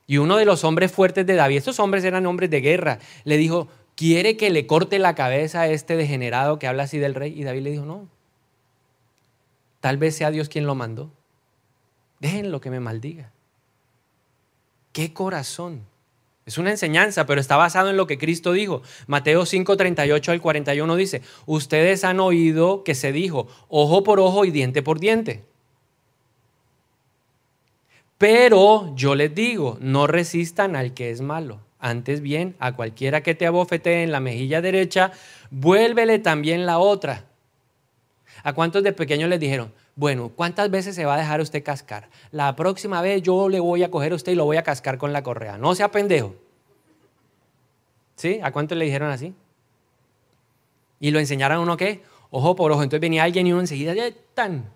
Y 0.06 0.18
uno 0.18 0.36
de 0.36 0.44
los 0.44 0.62
hombres 0.62 0.92
fuertes 0.92 1.26
de 1.26 1.34
David, 1.34 1.56
estos 1.56 1.80
hombres 1.80 2.04
eran 2.04 2.24
hombres 2.26 2.50
de 2.50 2.60
guerra, 2.60 3.00
le 3.24 3.36
dijo, 3.36 3.66
¿quiere 3.96 4.36
que 4.36 4.50
le 4.50 4.68
corte 4.68 5.00
la 5.00 5.16
cabeza 5.16 5.62
a 5.62 5.68
este 5.68 5.96
degenerado 5.96 6.60
que 6.60 6.68
habla 6.68 6.84
así 6.84 6.98
del 6.98 7.16
rey? 7.16 7.32
Y 7.36 7.42
David 7.42 7.62
le 7.62 7.70
dijo, 7.72 7.84
no, 7.84 8.06
tal 9.80 9.96
vez 9.96 10.14
sea 10.14 10.30
Dios 10.30 10.48
quien 10.48 10.66
lo 10.66 10.76
mandó. 10.76 11.10
Déjenlo 12.20 12.60
que 12.60 12.70
me 12.70 12.78
maldiga. 12.78 13.32
¿Qué 14.92 15.12
corazón? 15.12 15.84
Es 16.46 16.58
una 16.58 16.70
enseñanza, 16.70 17.24
pero 17.24 17.40
está 17.40 17.56
basado 17.56 17.88
en 17.88 17.96
lo 17.96 18.06
que 18.06 18.18
Cristo 18.18 18.52
dijo. 18.52 18.82
Mateo 19.06 19.46
5, 19.46 19.76
38 19.76 20.32
al 20.32 20.40
41 20.42 20.96
dice, 20.96 21.22
ustedes 21.46 22.04
han 22.04 22.20
oído 22.20 22.84
que 22.84 22.94
se 22.94 23.12
dijo, 23.12 23.48
ojo 23.68 24.04
por 24.04 24.20
ojo 24.20 24.44
y 24.44 24.50
diente 24.50 24.82
por 24.82 25.00
diente. 25.00 25.42
Pero 28.18 28.94
yo 28.94 29.14
les 29.14 29.34
digo, 29.34 29.78
no 29.80 30.06
resistan 30.06 30.76
al 30.76 30.94
que 30.94 31.10
es 31.10 31.20
malo. 31.20 31.60
Antes 31.78 32.20
bien, 32.20 32.56
a 32.58 32.72
cualquiera 32.72 33.22
que 33.22 33.34
te 33.34 33.46
abofetee 33.46 34.02
en 34.02 34.12
la 34.12 34.20
mejilla 34.20 34.60
derecha, 34.60 35.12
vuélvele 35.50 36.18
también 36.18 36.66
la 36.66 36.78
otra. 36.78 37.24
¿A 38.42 38.52
cuántos 38.52 38.82
de 38.82 38.92
pequeños 38.92 39.28
les 39.28 39.40
dijeron, 39.40 39.72
bueno, 39.96 40.30
¿cuántas 40.34 40.70
veces 40.70 40.94
se 40.96 41.04
va 41.04 41.14
a 41.14 41.18
dejar 41.18 41.40
usted 41.40 41.62
cascar? 41.62 42.08
La 42.32 42.56
próxima 42.56 43.00
vez 43.00 43.22
yo 43.22 43.48
le 43.48 43.60
voy 43.60 43.84
a 43.84 43.90
coger 43.90 44.12
a 44.12 44.16
usted 44.16 44.32
y 44.32 44.34
lo 44.34 44.44
voy 44.44 44.56
a 44.56 44.64
cascar 44.64 44.98
con 44.98 45.12
la 45.12 45.22
correa. 45.22 45.56
No 45.56 45.74
sea 45.74 45.90
pendejo. 45.90 46.34
¿Sí? 48.16 48.40
¿A 48.42 48.50
cuántos 48.52 48.76
le 48.76 48.84
dijeron 48.84 49.10
así? 49.10 49.34
Y 50.98 51.10
lo 51.10 51.20
enseñaron 51.20 51.58
a 51.58 51.60
uno 51.60 51.76
qué? 51.76 52.02
Ojo 52.30 52.56
por 52.56 52.72
ojo. 52.72 52.82
Entonces 52.82 53.00
venía 53.00 53.22
alguien 53.22 53.46
y 53.46 53.52
uno 53.52 53.60
enseguida, 53.60 53.94
ya 53.94 54.10
tan. 54.34 54.68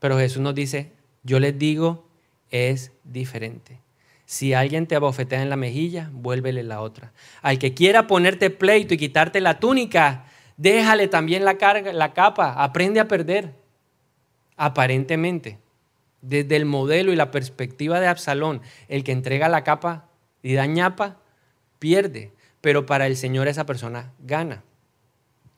Pero 0.00 0.18
Jesús 0.18 0.42
nos 0.42 0.54
dice, 0.54 0.90
yo 1.22 1.38
les 1.38 1.56
digo, 1.56 2.04
es 2.50 2.90
diferente. 3.04 3.78
Si 4.24 4.54
alguien 4.54 4.86
te 4.86 4.96
abofetea 4.96 5.42
en 5.42 5.50
la 5.50 5.56
mejilla, 5.56 6.10
vuélvele 6.12 6.62
la 6.64 6.80
otra. 6.80 7.12
Al 7.42 7.58
que 7.58 7.74
quiera 7.74 8.06
ponerte 8.08 8.50
pleito 8.50 8.94
y 8.94 8.96
quitarte 8.96 9.40
la 9.40 9.60
túnica, 9.60 10.24
déjale 10.56 11.08
también 11.08 11.44
la, 11.44 11.58
carga, 11.58 11.92
la 11.92 12.12
capa, 12.12 12.52
aprende 12.62 13.00
a 13.00 13.08
perder. 13.08 13.54
Aparentemente, 14.56 15.58
desde 16.20 16.56
el 16.56 16.64
modelo 16.64 17.12
y 17.12 17.16
la 17.16 17.30
perspectiva 17.30 18.00
de 18.00 18.06
Absalón, 18.06 18.62
el 18.88 19.04
que 19.04 19.12
entrega 19.12 19.48
la 19.48 19.64
capa 19.64 20.08
y 20.42 20.54
da 20.54 20.66
ñapa, 20.66 21.16
pierde, 21.78 22.32
pero 22.60 22.86
para 22.86 23.06
el 23.06 23.16
Señor 23.16 23.48
esa 23.48 23.66
persona 23.66 24.12
gana. 24.20 24.62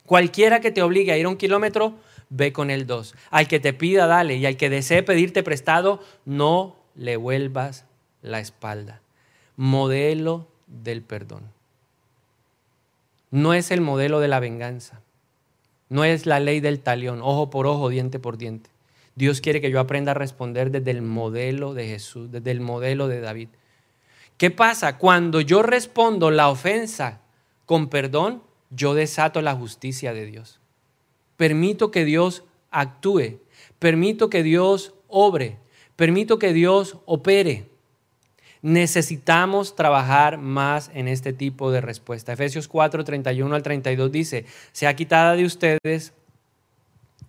Cualquiera 0.07 0.61
que 0.61 0.70
te 0.70 0.83
obligue 0.83 1.12
a 1.12 1.18
ir 1.18 1.26
un 1.26 1.37
kilómetro, 1.37 1.94
ve 2.30 2.52
con 2.52 2.70
el 2.70 2.87
dos. 2.87 3.14
Al 3.30 3.48
que 3.48 3.61
te 3.61 3.72
pida, 3.72 4.07
dale, 4.07 4.37
y 4.37 4.46
al 4.46 4.57
que 4.57 4.70
desee 4.70 5.02
pedirte 5.02 5.42
prestado, 5.42 6.00
no 6.24 6.76
le 6.94 7.16
vuelvas 7.16 7.85
la 8.22 8.40
espalda. 8.40 9.00
Modelo 9.57 10.48
del 10.66 11.02
perdón 11.02 11.53
no 13.35 13.53
es 13.53 13.73
el 13.73 13.81
modelo 13.81 14.20
de 14.20 14.29
la 14.29 14.38
venganza. 14.38 15.01
No 15.88 16.05
es 16.05 16.25
la 16.25 16.38
ley 16.38 16.61
del 16.61 16.79
talión, 16.79 17.18
ojo 17.20 17.51
por 17.51 17.66
ojo, 17.66 17.88
diente 17.88 18.20
por 18.20 18.38
diente. 18.38 18.70
Dios 19.16 19.40
quiere 19.40 19.61
que 19.61 19.73
yo 19.73 19.81
aprenda 19.81 20.12
a 20.12 20.14
responder 20.14 20.70
desde 20.70 20.92
el 20.92 21.03
modelo 21.03 21.75
de 21.75 21.88
Jesús, 21.88 22.31
desde 22.31 22.53
el 22.53 22.61
modelo 22.61 23.09
de 23.09 23.20
David. 23.20 23.49
¿Qué 24.37 24.53
pasa? 24.53 24.99
Cuando 24.99 25.40
yo 25.40 25.64
respondo 25.64 26.31
la 26.31 26.49
ofensa 26.49 27.23
con 27.66 27.88
perdón, 27.88 28.40
yo 28.70 28.94
desato 28.94 29.42
la 29.42 29.57
justicia 29.57 30.12
de 30.12 30.27
Dios. 30.27 30.61
Permito 31.37 31.90
que 31.90 32.05
Dios 32.05 32.44
actúe, 32.70 33.40
permito 33.81 34.31
que 34.31 34.44
Dios 34.44 34.94
obre, 35.09 35.59
permito 35.97 36.38
que 36.38 36.53
Dios 36.53 36.99
opere 37.05 37.68
necesitamos 38.64 39.77
trabajar 39.77 40.38
más 40.38 40.90
en 40.94 41.07
este 41.07 41.35
tipo 41.35 41.70
de 41.70 41.83
respuesta. 41.83 42.33
Efesios 42.33 42.66
4, 42.66 43.05
31 43.05 43.55
al 43.55 43.62
32 43.62 44.11
dice, 44.11 44.46
sea 44.72 44.96
quitada 44.96 45.37
de 45.37 45.44
ustedes 45.44 46.14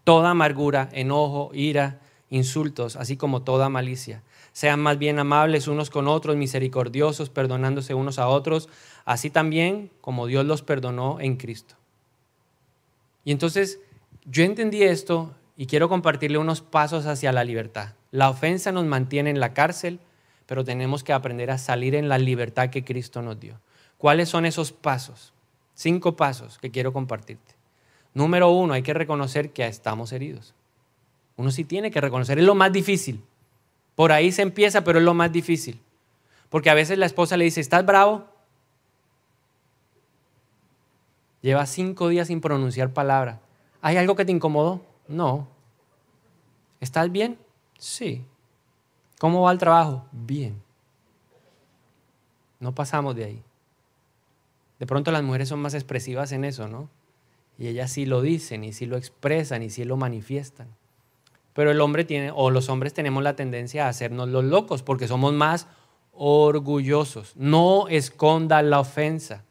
toda 0.05 0.29
amargura, 0.29 0.87
enojo, 0.93 1.51
ira, 1.53 1.99
insultos, 2.29 2.95
así 2.95 3.17
como 3.17 3.41
toda 3.41 3.67
malicia. 3.67 4.23
Sean 4.53 4.79
más 4.79 4.97
bien 4.97 5.19
amables 5.19 5.67
unos 5.67 5.89
con 5.89 6.07
otros, 6.07 6.37
misericordiosos, 6.37 7.29
perdonándose 7.29 7.93
unos 7.93 8.17
a 8.17 8.29
otros, 8.29 8.69
así 9.03 9.29
también 9.29 9.91
como 9.99 10.27
Dios 10.27 10.45
los 10.45 10.61
perdonó 10.61 11.19
en 11.19 11.35
Cristo. 11.35 11.75
Y 13.25 13.33
entonces 13.33 13.81
yo 14.23 14.45
entendí 14.45 14.83
esto 14.83 15.33
y 15.57 15.65
quiero 15.65 15.89
compartirle 15.89 16.37
unos 16.37 16.61
pasos 16.61 17.05
hacia 17.07 17.33
la 17.33 17.43
libertad. 17.43 17.89
La 18.11 18.29
ofensa 18.29 18.71
nos 18.71 18.85
mantiene 18.85 19.31
en 19.31 19.41
la 19.41 19.53
cárcel, 19.53 19.99
pero 20.45 20.63
tenemos 20.63 21.03
que 21.03 21.13
aprender 21.13 21.51
a 21.51 21.57
salir 21.57 21.95
en 21.95 22.09
la 22.09 22.17
libertad 22.17 22.69
que 22.69 22.83
Cristo 22.83 23.21
nos 23.21 23.39
dio. 23.39 23.59
¿Cuáles 23.97 24.29
son 24.29 24.45
esos 24.45 24.71
pasos? 24.71 25.33
Cinco 25.73 26.15
pasos 26.15 26.57
que 26.57 26.71
quiero 26.71 26.93
compartirte. 26.93 27.55
Número 28.13 28.49
uno, 28.49 28.73
hay 28.73 28.81
que 28.81 28.93
reconocer 28.93 29.51
que 29.51 29.65
estamos 29.65 30.11
heridos. 30.11 30.53
Uno 31.37 31.51
sí 31.51 31.65
tiene 31.65 31.91
que 31.91 32.01
reconocer, 32.01 32.39
es 32.39 32.45
lo 32.45 32.55
más 32.55 32.71
difícil. 32.71 33.21
Por 33.95 34.11
ahí 34.11 34.31
se 34.31 34.41
empieza, 34.41 34.83
pero 34.83 34.99
es 34.99 35.05
lo 35.05 35.13
más 35.13 35.31
difícil. 35.31 35.81
Porque 36.49 36.69
a 36.69 36.73
veces 36.73 36.97
la 36.97 37.05
esposa 37.05 37.37
le 37.37 37.45
dice, 37.45 37.61
¿estás 37.61 37.85
bravo? 37.85 38.27
Lleva 41.41 41.65
cinco 41.65 42.07
días 42.07 42.27
sin 42.27 42.41
pronunciar 42.41 42.93
palabra. 42.93 43.39
¿Hay 43.81 43.97
algo 43.97 44.15
que 44.15 44.25
te 44.25 44.31
incomodó? 44.31 44.81
No. 45.07 45.47
¿Estás 46.79 47.11
bien? 47.11 47.37
Sí. 47.77 48.25
¿Cómo 49.19 49.41
va 49.41 49.51
el 49.51 49.57
trabajo? 49.57 50.05
Bien. 50.11 50.61
No 52.59 52.73
pasamos 52.73 53.15
de 53.15 53.25
ahí. 53.25 53.43
De 54.79 54.85
pronto 54.85 55.11
las 55.11 55.23
mujeres 55.23 55.49
son 55.49 55.61
más 55.61 55.73
expresivas 55.73 56.31
en 56.31 56.43
eso, 56.43 56.67
¿no? 56.67 56.89
Y 57.57 57.67
ellas 57.67 57.91
sí 57.91 58.05
lo 58.05 58.21
dicen 58.21 58.63
y 58.63 58.73
sí 58.73 58.85
lo 58.85 58.97
expresan 58.97 59.63
y 59.63 59.69
sí 59.69 59.85
lo 59.85 59.95
manifiestan. 59.95 60.67
Pero 61.53 61.71
el 61.71 61.79
hombre 61.79 62.03
tiene, 62.03 62.31
o 62.35 62.49
los 62.49 62.67
hombres 62.67 62.93
tenemos 62.93 63.23
la 63.23 63.37
tendencia 63.37 63.85
a 63.85 63.89
hacernos 63.89 64.27
los 64.27 64.43
locos 64.43 64.83
porque 64.83 65.07
somos 65.07 65.33
más 65.33 65.67
orgullosos. 66.11 67.33
No 67.37 67.87
esconda 67.87 68.61
la 68.61 68.81
ofensa. 68.81 69.45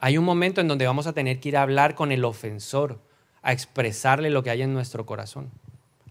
Hay 0.00 0.18
un 0.18 0.24
momento 0.24 0.60
en 0.60 0.68
donde 0.68 0.86
vamos 0.86 1.06
a 1.06 1.12
tener 1.12 1.38
que 1.38 1.50
ir 1.50 1.56
a 1.56 1.62
hablar 1.62 1.94
con 1.94 2.10
el 2.10 2.24
ofensor, 2.24 2.98
a 3.42 3.52
expresarle 3.52 4.30
lo 4.30 4.42
que 4.42 4.50
hay 4.50 4.62
en 4.62 4.74
nuestro 4.74 5.06
corazón. 5.06 5.50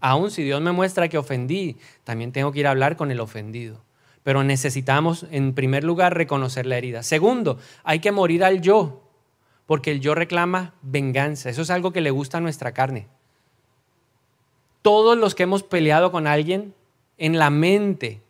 Aún 0.06 0.30
si 0.30 0.44
Dios 0.44 0.60
me 0.60 0.70
muestra 0.70 1.08
que 1.08 1.18
ofendí, 1.18 1.78
también 2.04 2.30
tengo 2.30 2.52
que 2.52 2.60
ir 2.60 2.68
a 2.68 2.70
hablar 2.70 2.96
con 2.96 3.10
el 3.10 3.18
ofendido. 3.18 3.82
Pero 4.22 4.44
necesitamos, 4.44 5.26
en 5.32 5.52
primer 5.52 5.82
lugar, 5.82 6.16
reconocer 6.16 6.64
la 6.64 6.78
herida. 6.78 7.02
Segundo, 7.02 7.58
hay 7.82 7.98
que 7.98 8.12
morir 8.12 8.44
al 8.44 8.60
yo, 8.60 9.02
porque 9.66 9.90
el 9.90 10.00
yo 10.00 10.14
reclama 10.14 10.74
venganza. 10.80 11.50
Eso 11.50 11.62
es 11.62 11.70
algo 11.70 11.92
que 11.92 12.02
le 12.02 12.12
gusta 12.12 12.38
a 12.38 12.40
nuestra 12.40 12.70
carne. 12.70 13.08
Todos 14.80 15.18
los 15.18 15.34
que 15.34 15.42
hemos 15.42 15.64
peleado 15.64 16.12
con 16.12 16.28
alguien, 16.28 16.72
en 17.18 17.36
la 17.36 17.50
mente, 17.50 18.22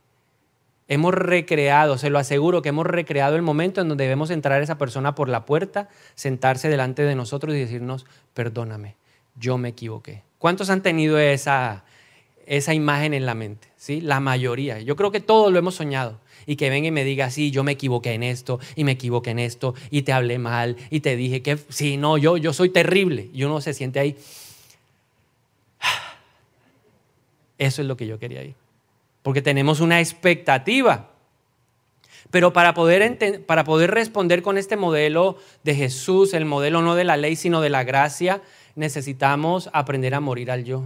hemos 0.88 1.12
recreado, 1.12 1.98
se 1.98 2.08
lo 2.08 2.18
aseguro, 2.18 2.62
que 2.62 2.70
hemos 2.70 2.86
recreado 2.86 3.36
el 3.36 3.42
momento 3.42 3.82
en 3.82 3.90
donde 3.90 4.04
debemos 4.04 4.30
entrar 4.30 4.62
esa 4.62 4.78
persona 4.78 5.14
por 5.14 5.28
la 5.28 5.44
puerta, 5.44 5.90
sentarse 6.14 6.70
delante 6.70 7.02
de 7.02 7.16
nosotros 7.16 7.54
y 7.54 7.58
decirnos, 7.58 8.06
perdóname, 8.32 8.96
yo 9.38 9.58
me 9.58 9.70
equivoqué. 9.70 10.22
¿Cuántos 10.38 10.70
han 10.70 10.82
tenido 10.82 11.18
esa, 11.18 11.84
esa 12.46 12.74
imagen 12.74 13.14
en 13.14 13.26
la 13.26 13.34
mente? 13.34 13.68
¿Sí? 13.76 14.00
La 14.00 14.20
mayoría. 14.20 14.80
Yo 14.80 14.96
creo 14.96 15.10
que 15.10 15.20
todos 15.20 15.52
lo 15.52 15.58
hemos 15.58 15.74
soñado. 15.74 16.20
Y 16.48 16.56
que 16.56 16.70
venga 16.70 16.88
y 16.88 16.92
me 16.92 17.04
diga, 17.04 17.30
sí, 17.30 17.50
yo 17.50 17.64
me 17.64 17.72
equivoqué 17.72 18.12
en 18.12 18.22
esto, 18.22 18.60
y 18.76 18.84
me 18.84 18.92
equivoqué 18.92 19.30
en 19.30 19.40
esto, 19.40 19.74
y 19.90 20.02
te 20.02 20.12
hablé 20.12 20.38
mal, 20.38 20.76
y 20.90 21.00
te 21.00 21.16
dije 21.16 21.42
que, 21.42 21.58
sí, 21.70 21.96
no, 21.96 22.18
yo, 22.18 22.36
yo 22.36 22.52
soy 22.52 22.68
terrible. 22.68 23.30
Y 23.32 23.42
uno 23.42 23.60
se 23.60 23.74
siente 23.74 23.98
ahí. 23.98 24.16
Eso 27.58 27.82
es 27.82 27.88
lo 27.88 27.96
que 27.96 28.06
yo 28.06 28.20
quería 28.20 28.44
ir. 28.44 28.54
Porque 29.22 29.42
tenemos 29.42 29.80
una 29.80 29.98
expectativa. 29.98 31.10
Pero 32.30 32.52
para 32.52 32.74
poder, 32.74 33.44
para 33.46 33.64
poder 33.64 33.90
responder 33.90 34.42
con 34.42 34.58
este 34.58 34.76
modelo 34.76 35.38
de 35.64 35.74
Jesús, 35.74 36.34
el 36.34 36.44
modelo 36.44 36.82
no 36.82 36.94
de 36.94 37.04
la 37.04 37.16
ley, 37.16 37.36
sino 37.36 37.60
de 37.60 37.70
la 37.70 37.84
gracia, 37.84 38.42
necesitamos 38.76 39.68
aprender 39.72 40.14
a 40.14 40.20
morir 40.20 40.50
al 40.52 40.64
yo. 40.64 40.84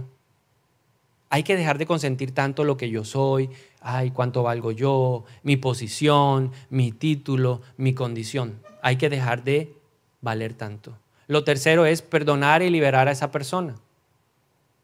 Hay 1.29 1.43
que 1.43 1.55
dejar 1.55 1.77
de 1.77 1.85
consentir 1.85 2.33
tanto 2.33 2.63
lo 2.63 2.75
que 2.75 2.89
yo 2.89 3.05
soy, 3.05 3.49
ay, 3.79 4.11
cuánto 4.11 4.43
valgo 4.43 4.71
yo, 4.71 5.23
mi 5.43 5.55
posición, 5.55 6.51
mi 6.69 6.91
título, 6.91 7.61
mi 7.77 7.93
condición. 7.93 8.59
Hay 8.81 8.97
que 8.97 9.09
dejar 9.09 9.43
de 9.43 9.73
valer 10.19 10.55
tanto. 10.55 10.97
Lo 11.27 11.43
tercero 11.43 11.85
es 11.85 12.01
perdonar 12.01 12.63
y 12.63 12.69
liberar 12.69 13.07
a 13.07 13.11
esa 13.11 13.31
persona. 13.31 13.75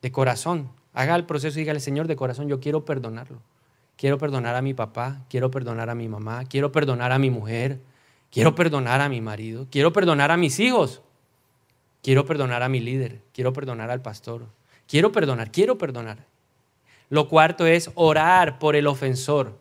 De 0.01 0.11
corazón. 0.11 0.69
Haga 0.93 1.15
el 1.15 1.25
proceso 1.25 1.59
y 1.59 1.63
dígale, 1.63 1.79
Señor, 1.79 2.07
de 2.07 2.15
corazón, 2.15 2.47
yo 2.47 2.59
quiero 2.59 2.85
perdonarlo. 2.85 3.39
quiero 3.97 4.17
perdonar 4.17 4.55
a 4.55 4.61
mi 4.61 4.73
papá, 4.73 5.25
quiero 5.29 5.51
perdonar 5.51 5.89
a 5.89 5.95
mi 5.95 6.07
mamá, 6.07 6.45
quiero 6.45 6.71
perdonar 6.71 7.11
a 7.11 7.19
mi 7.19 7.29
mujer, 7.29 7.81
quiero 8.31 8.55
perdonar 8.55 9.01
a 9.01 9.09
mi 9.09 9.21
marido, 9.21 9.67
quiero 9.69 9.91
perdonar 9.91 10.31
a 10.31 10.37
mis 10.37 10.59
hijos, 10.59 11.01
quiero 12.01 12.25
perdonar 12.25 12.63
a 12.63 12.69
mi 12.69 12.79
líder, 12.79 13.21
quiero 13.33 13.53
perdonar 13.53 13.91
al 13.91 14.01
pastor, 14.01 14.47
quiero 14.87 15.11
perdonar, 15.11 15.51
quiero 15.51 15.77
perdonar. 15.77 16.25
Lo 17.09 17.29
cuarto 17.29 17.65
es 17.65 17.91
orar 17.95 18.59
por 18.59 18.75
el 18.75 18.87
ofensor, 18.87 19.57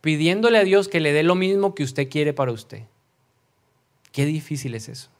pidiéndole 0.00 0.58
a 0.58 0.64
Dios 0.64 0.88
que 0.88 1.00
le 1.00 1.12
dé 1.12 1.22
lo 1.22 1.34
mismo 1.34 1.74
que 1.74 1.84
usted 1.84 2.08
quiere 2.08 2.32
para 2.32 2.52
usted. 2.52 2.82
Qué 4.10 4.24
difícil 4.26 4.74
es 4.74 4.88
eso. 4.88 5.10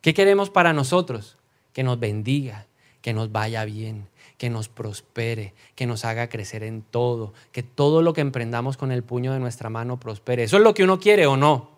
¿Qué 0.00 0.14
queremos 0.14 0.50
para 0.50 0.72
nosotros? 0.72 1.36
Que 1.72 1.82
nos 1.82 1.98
bendiga, 1.98 2.66
que 3.02 3.12
nos 3.12 3.32
vaya 3.32 3.64
bien, 3.64 4.08
que 4.38 4.50
nos 4.50 4.68
prospere, 4.68 5.54
que 5.74 5.86
nos 5.86 6.04
haga 6.04 6.28
crecer 6.28 6.62
en 6.62 6.82
todo, 6.82 7.34
que 7.52 7.62
todo 7.62 8.02
lo 8.02 8.12
que 8.12 8.20
emprendamos 8.20 8.76
con 8.76 8.90
el 8.90 9.02
puño 9.02 9.32
de 9.32 9.40
nuestra 9.40 9.70
mano 9.70 10.00
prospere. 10.00 10.44
¿Eso 10.44 10.56
es 10.56 10.62
lo 10.62 10.74
que 10.74 10.84
uno 10.84 10.98
quiere 10.98 11.26
o 11.26 11.36
no? 11.36 11.71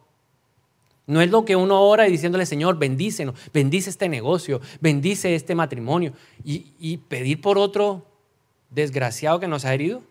No 1.06 1.20
es 1.20 1.30
lo 1.30 1.44
que 1.44 1.56
uno 1.56 1.82
ora 1.82 2.08
y 2.08 2.10
diciéndole, 2.10 2.46
Señor, 2.46 2.78
bendícenos, 2.78 3.34
bendice 3.52 3.90
este 3.90 4.08
negocio, 4.08 4.60
bendice 4.80 5.34
este 5.34 5.54
matrimonio. 5.54 6.12
Y, 6.44 6.72
y 6.78 6.96
pedir 6.96 7.40
por 7.40 7.58
otro 7.58 8.06
desgraciado 8.70 9.38
que 9.38 9.48
nos 9.48 9.64
ha 9.64 9.74
herido. 9.74 10.02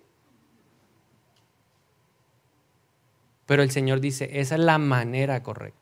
Pero 3.45 3.63
el 3.63 3.71
Señor 3.71 3.99
dice, 3.99 4.29
esa 4.39 4.55
es 4.55 4.61
la 4.61 4.77
manera 4.77 5.41
correcta. 5.43 5.79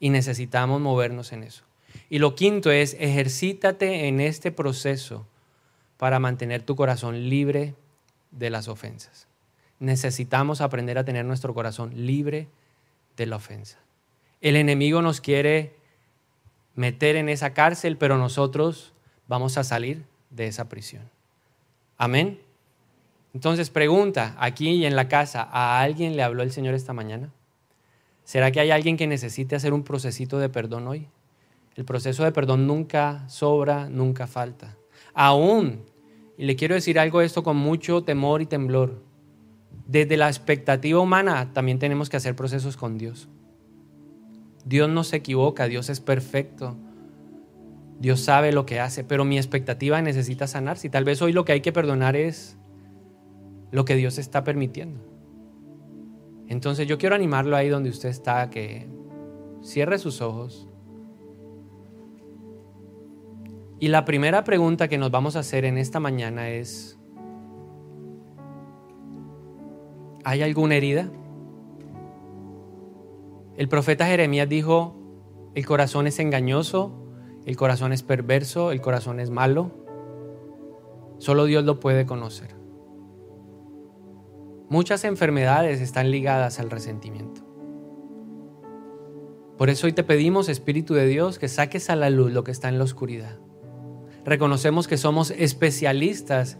Y 0.00 0.10
necesitamos 0.10 0.80
movernos 0.80 1.32
en 1.32 1.42
eso. 1.42 1.64
Y 2.08 2.18
lo 2.18 2.34
quinto 2.34 2.70
es, 2.70 2.96
ejercítate 2.98 4.08
en 4.08 4.20
este 4.20 4.52
proceso 4.52 5.26
para 5.96 6.18
mantener 6.18 6.62
tu 6.62 6.74
corazón 6.76 7.28
libre 7.28 7.74
de 8.30 8.50
las 8.50 8.68
ofensas. 8.68 9.28
Necesitamos 9.78 10.60
aprender 10.60 10.98
a 10.98 11.04
tener 11.04 11.24
nuestro 11.24 11.54
corazón 11.54 11.92
libre 11.94 12.48
de 13.16 13.26
la 13.26 13.36
ofensa. 13.36 13.78
El 14.42 14.56
enemigo 14.56 15.00
nos 15.00 15.22
quiere 15.22 15.74
meter 16.74 17.16
en 17.16 17.30
esa 17.30 17.54
cárcel, 17.54 17.96
pero 17.96 18.18
nosotros 18.18 18.92
vamos 19.28 19.56
a 19.56 19.64
salir 19.64 20.04
de 20.30 20.48
esa 20.48 20.68
prisión. 20.68 21.08
Amén. 21.96 22.40
Entonces 23.32 23.70
pregunta, 23.70 24.36
aquí 24.38 24.70
y 24.70 24.84
en 24.84 24.96
la 24.96 25.08
casa, 25.08 25.48
¿a 25.50 25.80
alguien 25.80 26.16
le 26.16 26.22
habló 26.22 26.42
el 26.42 26.52
Señor 26.52 26.74
esta 26.74 26.92
mañana? 26.92 27.30
¿Será 28.24 28.50
que 28.50 28.60
hay 28.60 28.70
alguien 28.70 28.96
que 28.96 29.06
necesite 29.06 29.56
hacer 29.56 29.72
un 29.72 29.84
procesito 29.84 30.38
de 30.38 30.48
perdón 30.48 30.86
hoy? 30.86 31.08
El 31.76 31.84
proceso 31.84 32.24
de 32.24 32.32
perdón 32.32 32.66
nunca 32.66 33.26
sobra, 33.28 33.88
nunca 33.88 34.26
falta. 34.26 34.76
Aún 35.14 35.84
y 36.36 36.44
le 36.44 36.56
quiero 36.56 36.74
decir 36.74 36.98
algo 36.98 37.20
de 37.20 37.26
esto 37.26 37.42
con 37.42 37.56
mucho 37.56 38.02
temor 38.02 38.42
y 38.42 38.46
temblor. 38.46 39.02
Desde 39.86 40.16
la 40.16 40.28
expectativa 40.28 40.98
humana 40.98 41.52
también 41.52 41.78
tenemos 41.78 42.10
que 42.10 42.16
hacer 42.16 42.34
procesos 42.34 42.76
con 42.76 42.98
Dios. 42.98 43.28
Dios 44.64 44.88
no 44.88 45.04
se 45.04 45.16
equivoca, 45.16 45.66
Dios 45.66 45.90
es 45.90 46.00
perfecto. 46.00 46.76
Dios 47.98 48.20
sabe 48.20 48.52
lo 48.52 48.66
que 48.66 48.80
hace, 48.80 49.04
pero 49.04 49.24
mi 49.24 49.36
expectativa 49.36 50.00
necesita 50.02 50.46
sanarse. 50.46 50.88
Y 50.88 50.90
tal 50.90 51.04
vez 51.04 51.22
hoy 51.22 51.32
lo 51.32 51.44
que 51.44 51.52
hay 51.52 51.60
que 51.60 51.72
perdonar 51.72 52.16
es 52.16 52.56
lo 53.70 53.84
que 53.84 53.94
Dios 53.94 54.18
está 54.18 54.44
permitiendo. 54.44 55.00
Entonces 56.48 56.88
yo 56.88 56.98
quiero 56.98 57.14
animarlo 57.14 57.56
ahí 57.56 57.68
donde 57.68 57.90
usted 57.90 58.08
está, 58.08 58.50
que 58.50 58.88
cierre 59.62 59.98
sus 59.98 60.20
ojos 60.20 60.68
Y 63.82 63.88
la 63.88 64.04
primera 64.04 64.44
pregunta 64.44 64.86
que 64.86 64.96
nos 64.96 65.10
vamos 65.10 65.34
a 65.34 65.40
hacer 65.40 65.64
en 65.64 65.76
esta 65.76 65.98
mañana 65.98 66.50
es, 66.50 66.96
¿hay 70.22 70.40
alguna 70.40 70.76
herida? 70.76 71.10
El 73.56 73.68
profeta 73.68 74.06
Jeremías 74.06 74.48
dijo, 74.48 74.96
el 75.54 75.66
corazón 75.66 76.06
es 76.06 76.18
engañoso, 76.18 76.92
el 77.44 77.56
corazón 77.56 77.92
es 77.92 78.02
perverso, 78.02 78.72
el 78.72 78.80
corazón 78.80 79.20
es 79.20 79.30
malo. 79.30 79.70
Solo 81.18 81.44
Dios 81.44 81.64
lo 81.64 81.80
puede 81.80 82.06
conocer. 82.06 82.54
Muchas 84.68 85.04
enfermedades 85.04 85.80
están 85.80 86.10
ligadas 86.10 86.58
al 86.58 86.70
resentimiento. 86.70 87.42
Por 89.58 89.70
eso 89.70 89.86
hoy 89.86 89.92
te 89.92 90.02
pedimos, 90.02 90.48
Espíritu 90.48 90.94
de 90.94 91.06
Dios, 91.06 91.38
que 91.38 91.48
saques 91.48 91.90
a 91.90 91.96
la 91.96 92.10
luz 92.10 92.32
lo 92.32 92.42
que 92.42 92.50
está 92.50 92.68
en 92.68 92.78
la 92.78 92.84
oscuridad 92.84 93.38
reconocemos 94.24 94.88
que 94.88 94.96
somos 94.96 95.30
especialistas 95.30 96.58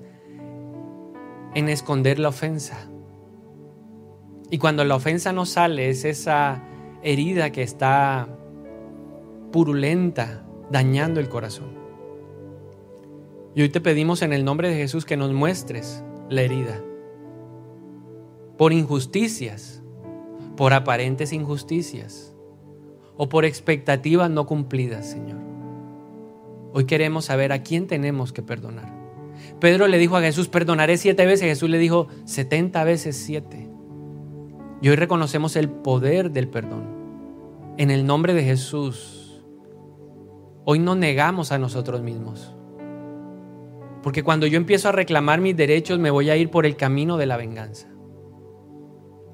en 1.55 1.69
esconder 1.69 2.19
la 2.19 2.29
ofensa. 2.29 2.89
Y 4.51 4.59
cuando 4.59 4.85
la 4.85 4.97
ofensa 4.97 5.33
no 5.33 5.47
sale, 5.47 5.89
es 5.89 6.05
esa 6.05 6.63
herida 7.03 7.51
que 7.51 7.63
está 7.63 8.29
purulenta, 9.51 10.45
dañando 10.71 11.21
el 11.21 11.29
corazón. 11.29 11.73
Y 13.55 13.63
hoy 13.63 13.69
te 13.69 13.81
pedimos 13.81 14.23
en 14.23 14.33
el 14.33 14.45
nombre 14.45 14.69
de 14.69 14.77
Jesús 14.77 15.05
que 15.05 15.17
nos 15.17 15.33
muestres 15.33 16.03
la 16.31 16.43
herida. 16.43 16.81
Por 18.57 18.73
injusticias, 18.73 19.83
por 20.57 20.73
aparentes 20.73 21.33
injusticias 21.33 22.35
o 23.17 23.29
por 23.29 23.45
expectativas 23.45 24.31
no 24.31 24.47
cumplidas, 24.47 25.11
Señor. 25.11 25.39
Hoy 26.73 26.85
queremos 26.85 27.27
saber 27.27 27.53
a 27.53 27.63
quién 27.63 27.87
tenemos 27.87 28.33
que 28.33 28.43
perdonar. 28.43 28.91
Pedro 29.61 29.87
le 29.89 29.99
dijo 29.99 30.17
a 30.17 30.23
Jesús, 30.23 30.49
perdonaré 30.49 30.97
siete 30.97 31.27
veces. 31.27 31.47
Jesús 31.47 31.69
le 31.69 31.79
dijo, 31.79 32.09
setenta 32.25 32.85
veces 32.85 33.17
siete. 33.17 33.69
Y 34.81 34.89
hoy 34.89 34.97
reconocemos 34.97 35.57
el 35.57 35.69
poder 35.69 36.31
del 36.31 36.49
perdón. 36.49 36.92
En 37.79 37.91
el 37.91 38.07
nombre 38.07 38.35
de 38.35 38.45
Jesús, 38.45 39.43
hoy 40.65 40.79
no 40.79 40.95
negamos 40.95 41.53
a 41.53 41.59
nosotros 41.59 42.03
mismos. 42.03 42.55
Porque 44.03 44.23
cuando 44.23 44.47
yo 44.47 44.57
empiezo 44.57 44.89
a 44.89 44.93
reclamar 44.93 45.41
mis 45.41 45.57
derechos, 45.57 45.99
me 45.99 46.11
voy 46.11 46.31
a 46.31 46.37
ir 46.37 46.51
por 46.51 46.67
el 46.67 46.77
camino 46.77 47.17
de 47.17 47.27
la 47.27 47.37
venganza. 47.37 47.89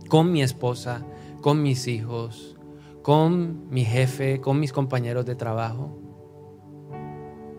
Con 0.09 0.33
mi 0.33 0.43
esposa, 0.43 1.07
con 1.41 1.63
mis 1.63 1.87
hijos, 1.89 2.57
con 3.03 3.69
mi 3.71 3.85
jefe, 3.85 4.41
con 4.41 4.61
mis 4.61 4.73
compañeros 4.73 5.27
de 5.27 5.35
trabajo 5.35 5.99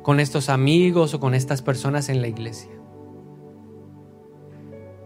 con 0.10 0.20
estos 0.20 0.50
amigos 0.50 1.14
o 1.14 1.20
con 1.20 1.36
estas 1.36 1.62
personas 1.62 2.10
en 2.10 2.22
la 2.22 2.28
iglesia. 2.28 2.72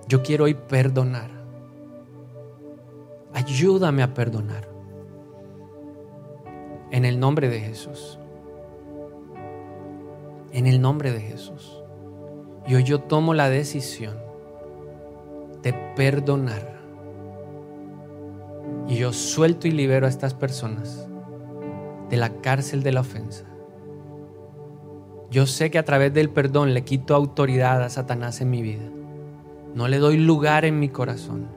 Yo 0.07 0.23
quiero 0.23 0.45
hoy 0.45 0.53
perdonar. 0.53 1.29
Ayúdame 3.33 4.03
a 4.03 4.13
perdonar. 4.13 4.72
En 6.93 7.03
el 7.03 7.19
nombre 7.19 7.49
de 7.49 7.59
Jesús. 7.59 8.17
En 10.53 10.65
el 10.65 10.79
nombre 10.79 11.11
de 11.11 11.19
Jesús. 11.19 11.83
Y 12.65 12.75
hoy 12.75 12.85
yo 12.85 13.01
tomo 13.01 13.33
la 13.33 13.49
decisión 13.49 14.15
de 15.61 15.73
perdonar. 15.97 16.79
Y 18.87 18.95
yo 18.95 19.11
suelto 19.11 19.67
y 19.67 19.71
libero 19.71 20.05
a 20.05 20.09
estas 20.09 20.33
personas 20.33 21.09
de 22.09 22.15
la 22.15 22.29
cárcel 22.41 22.81
de 22.81 22.93
la 22.93 23.01
ofensa 23.01 23.43
yo 25.33 25.47
sé 25.47 25.71
que 25.71 25.79
a 25.79 25.83
través 25.83 26.13
del 26.13 26.29
perdón 26.29 26.75
le 26.75 26.83
quito 26.83 27.15
autoridad 27.15 27.81
a 27.81 27.89
Satanás 27.89 28.39
en 28.39 28.51
mi 28.51 28.61
vida. 28.61 28.83
No 29.73 29.87
le 29.87 29.97
doy 29.97 30.17
lugar 30.17 30.63
en 30.63 30.79
mi 30.79 30.89
corazón. 30.89 31.47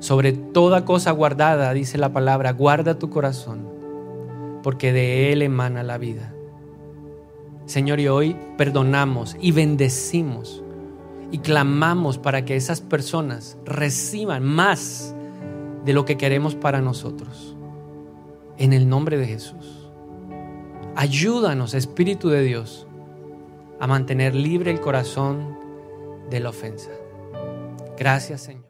Sobre 0.00 0.34
toda 0.34 0.84
cosa 0.84 1.10
guardada, 1.10 1.72
dice 1.72 1.96
la 1.96 2.12
palabra, 2.12 2.52
guarda 2.52 2.98
tu 2.98 3.08
corazón, 3.08 3.69
porque 4.62 4.92
de 4.92 5.32
él 5.32 5.42
emana 5.42 5.82
la 5.82 5.98
vida. 5.98 6.34
Señor, 7.66 8.00
y 8.00 8.08
hoy 8.08 8.36
perdonamos 8.56 9.36
y 9.40 9.52
bendecimos 9.52 10.62
y 11.30 11.38
clamamos 11.38 12.18
para 12.18 12.44
que 12.44 12.56
esas 12.56 12.80
personas 12.80 13.56
reciban 13.64 14.42
más 14.42 15.14
de 15.84 15.92
lo 15.92 16.04
que 16.04 16.16
queremos 16.16 16.54
para 16.54 16.80
nosotros. 16.80 17.56
En 18.58 18.72
el 18.72 18.88
nombre 18.88 19.16
de 19.16 19.26
Jesús. 19.26 19.88
Ayúdanos, 20.96 21.74
Espíritu 21.74 22.28
de 22.28 22.42
Dios, 22.42 22.86
a 23.78 23.86
mantener 23.86 24.34
libre 24.34 24.70
el 24.70 24.80
corazón 24.80 25.56
de 26.28 26.40
la 26.40 26.50
ofensa. 26.50 26.90
Gracias, 27.96 28.42
Señor. 28.42 28.69